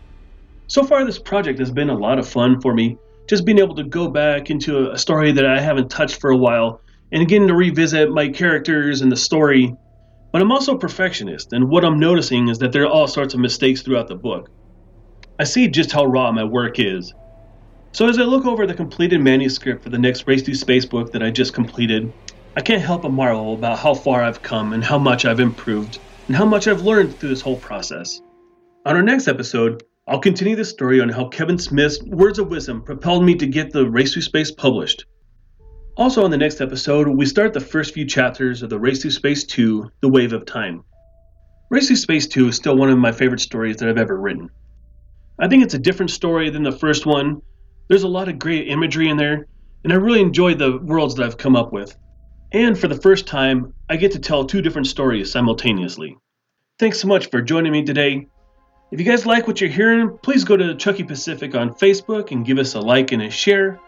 So 0.66 0.84
far, 0.84 1.04
this 1.06 1.18
project 1.18 1.58
has 1.58 1.70
been 1.70 1.88
a 1.88 1.96
lot 1.96 2.18
of 2.18 2.28
fun 2.28 2.60
for 2.60 2.74
me, 2.74 2.98
just 3.26 3.46
being 3.46 3.58
able 3.58 3.74
to 3.76 3.84
go 3.84 4.08
back 4.08 4.50
into 4.50 4.90
a 4.90 4.98
story 4.98 5.32
that 5.32 5.46
I 5.46 5.60
haven't 5.60 5.90
touched 5.90 6.20
for 6.20 6.30
a 6.30 6.36
while 6.36 6.82
and 7.12 7.26
getting 7.26 7.48
to 7.48 7.54
revisit 7.54 8.10
my 8.10 8.28
characters 8.28 9.00
and 9.00 9.10
the 9.10 9.16
story. 9.16 9.74
But 10.34 10.42
I'm 10.42 10.50
also 10.50 10.74
a 10.74 10.78
perfectionist, 10.80 11.52
and 11.52 11.70
what 11.70 11.84
I'm 11.84 12.00
noticing 12.00 12.48
is 12.48 12.58
that 12.58 12.72
there 12.72 12.82
are 12.82 12.88
all 12.88 13.06
sorts 13.06 13.34
of 13.34 13.40
mistakes 13.40 13.82
throughout 13.82 14.08
the 14.08 14.16
book. 14.16 14.50
I 15.38 15.44
see 15.44 15.68
just 15.68 15.92
how 15.92 16.06
raw 16.06 16.32
my 16.32 16.42
work 16.42 16.80
is. 16.80 17.14
So 17.92 18.08
as 18.08 18.18
I 18.18 18.22
look 18.22 18.44
over 18.44 18.66
the 18.66 18.74
completed 18.74 19.20
manuscript 19.20 19.84
for 19.84 19.90
the 19.90 19.98
next 19.98 20.26
Race 20.26 20.42
to 20.42 20.54
Space 20.56 20.86
book 20.86 21.12
that 21.12 21.22
I 21.22 21.30
just 21.30 21.54
completed, 21.54 22.12
I 22.56 22.62
can't 22.62 22.82
help 22.82 23.02
but 23.02 23.12
marvel 23.12 23.54
about 23.54 23.78
how 23.78 23.94
far 23.94 24.24
I've 24.24 24.42
come 24.42 24.72
and 24.72 24.82
how 24.82 24.98
much 24.98 25.24
I've 25.24 25.38
improved 25.38 26.00
and 26.26 26.36
how 26.36 26.46
much 26.46 26.66
I've 26.66 26.82
learned 26.82 27.20
through 27.20 27.28
this 27.28 27.40
whole 27.40 27.60
process. 27.60 28.20
On 28.86 28.96
our 28.96 29.04
next 29.04 29.28
episode, 29.28 29.84
I'll 30.08 30.18
continue 30.18 30.56
the 30.56 30.64
story 30.64 31.00
on 31.00 31.10
how 31.10 31.28
Kevin 31.28 31.58
Smith's 31.58 32.02
words 32.02 32.40
of 32.40 32.48
wisdom 32.48 32.82
propelled 32.82 33.24
me 33.24 33.36
to 33.36 33.46
get 33.46 33.70
the 33.70 33.88
Race 33.88 34.14
to 34.14 34.20
Space 34.20 34.50
published. 34.50 35.06
Also, 35.96 36.24
on 36.24 36.30
the 36.32 36.36
next 36.36 36.60
episode, 36.60 37.06
we 37.06 37.24
start 37.24 37.52
the 37.52 37.60
first 37.60 37.94
few 37.94 38.04
chapters 38.04 38.64
of 38.64 38.70
the 38.70 38.78
Race 38.78 39.00
to 39.02 39.12
Space 39.12 39.44
2 39.44 39.92
The 40.00 40.08
Wave 40.08 40.32
of 40.32 40.44
Time. 40.44 40.82
Race 41.70 41.86
to 41.86 41.94
Space 41.94 42.26
2 42.26 42.48
is 42.48 42.56
still 42.56 42.76
one 42.76 42.90
of 42.90 42.98
my 42.98 43.12
favorite 43.12 43.40
stories 43.40 43.76
that 43.76 43.88
I've 43.88 43.98
ever 43.98 44.20
written. 44.20 44.50
I 45.38 45.46
think 45.46 45.62
it's 45.62 45.74
a 45.74 45.78
different 45.78 46.10
story 46.10 46.50
than 46.50 46.64
the 46.64 46.72
first 46.72 47.06
one. 47.06 47.42
There's 47.86 48.02
a 48.02 48.08
lot 48.08 48.28
of 48.28 48.40
great 48.40 48.66
imagery 48.66 49.08
in 49.08 49.16
there, 49.16 49.46
and 49.84 49.92
I 49.92 49.96
really 49.96 50.20
enjoy 50.20 50.54
the 50.54 50.78
worlds 50.78 51.14
that 51.14 51.26
I've 51.26 51.38
come 51.38 51.54
up 51.54 51.72
with. 51.72 51.96
And 52.50 52.76
for 52.76 52.88
the 52.88 53.00
first 53.00 53.28
time, 53.28 53.72
I 53.88 53.94
get 53.94 54.10
to 54.12 54.18
tell 54.18 54.44
two 54.44 54.62
different 54.62 54.88
stories 54.88 55.30
simultaneously. 55.30 56.18
Thanks 56.80 56.98
so 56.98 57.06
much 57.06 57.30
for 57.30 57.40
joining 57.40 57.70
me 57.70 57.84
today. 57.84 58.26
If 58.90 58.98
you 58.98 59.06
guys 59.06 59.26
like 59.26 59.46
what 59.46 59.60
you're 59.60 59.70
hearing, 59.70 60.18
please 60.24 60.42
go 60.42 60.56
to 60.56 60.74
Chucky 60.74 61.04
Pacific 61.04 61.54
on 61.54 61.74
Facebook 61.74 62.32
and 62.32 62.44
give 62.44 62.58
us 62.58 62.74
a 62.74 62.80
like 62.80 63.12
and 63.12 63.22
a 63.22 63.30
share. 63.30 63.80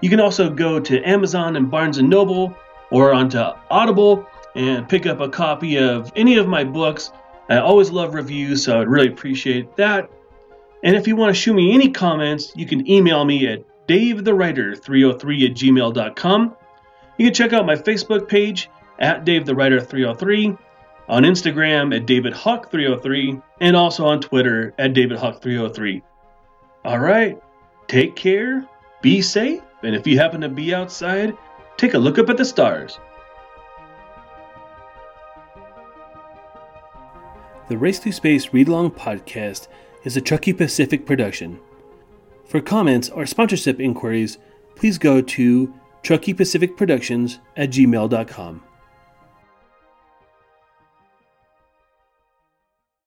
You 0.00 0.08
can 0.08 0.20
also 0.20 0.50
go 0.50 0.80
to 0.80 1.02
Amazon 1.02 1.56
and 1.56 1.70
Barnes 1.70 1.98
and 1.98 2.08
Noble 2.08 2.56
or 2.90 3.12
onto 3.12 3.38
Audible 3.70 4.26
and 4.54 4.88
pick 4.88 5.06
up 5.06 5.20
a 5.20 5.28
copy 5.28 5.76
of 5.76 6.12
any 6.16 6.36
of 6.36 6.48
my 6.48 6.64
books. 6.64 7.12
I 7.48 7.58
always 7.58 7.90
love 7.90 8.14
reviews, 8.14 8.64
so 8.64 8.80
I'd 8.80 8.88
really 8.88 9.08
appreciate 9.08 9.76
that. 9.76 10.10
And 10.82 10.96
if 10.96 11.06
you 11.06 11.16
want 11.16 11.34
to 11.34 11.40
shoot 11.40 11.54
me 11.54 11.74
any 11.74 11.90
comments, 11.90 12.52
you 12.56 12.66
can 12.66 12.88
email 12.90 13.24
me 13.24 13.46
at 13.46 13.64
davethewriter303 13.86 15.50
at 15.50 15.56
gmail.com. 15.56 16.56
You 17.18 17.26
can 17.26 17.34
check 17.34 17.52
out 17.52 17.66
my 17.66 17.76
Facebook 17.76 18.28
page 18.28 18.70
at 18.98 19.24
davethewriter303, 19.24 20.58
on 21.08 21.24
Instagram 21.24 21.94
at 21.94 22.06
davidhawk303, 22.06 23.42
and 23.60 23.76
also 23.76 24.06
on 24.06 24.20
Twitter 24.20 24.72
at 24.78 24.94
davidhawk303. 24.94 26.02
All 26.84 26.98
right, 26.98 27.38
take 27.88 28.16
care, 28.16 28.64
be 29.02 29.20
safe, 29.20 29.60
and 29.82 29.94
if 29.94 30.06
you 30.06 30.18
happen 30.18 30.40
to 30.40 30.48
be 30.48 30.74
outside, 30.74 31.36
take 31.76 31.94
a 31.94 31.98
look 31.98 32.18
up 32.18 32.28
at 32.28 32.36
the 32.36 32.44
stars. 32.44 32.98
The 37.68 37.78
Race 37.78 38.00
to 38.00 38.12
Space 38.12 38.52
Read 38.52 38.68
Along 38.68 38.90
podcast 38.90 39.68
is 40.04 40.16
a 40.16 40.20
Truckee 40.20 40.52
Pacific 40.52 41.06
production. 41.06 41.60
For 42.44 42.60
comments 42.60 43.08
or 43.08 43.26
sponsorship 43.26 43.78
inquiries, 43.78 44.38
please 44.74 44.98
go 44.98 45.20
to 45.20 45.72
truckeepacificproductions 46.02 47.38
at 47.56 47.70
gmail.com. 47.70 48.62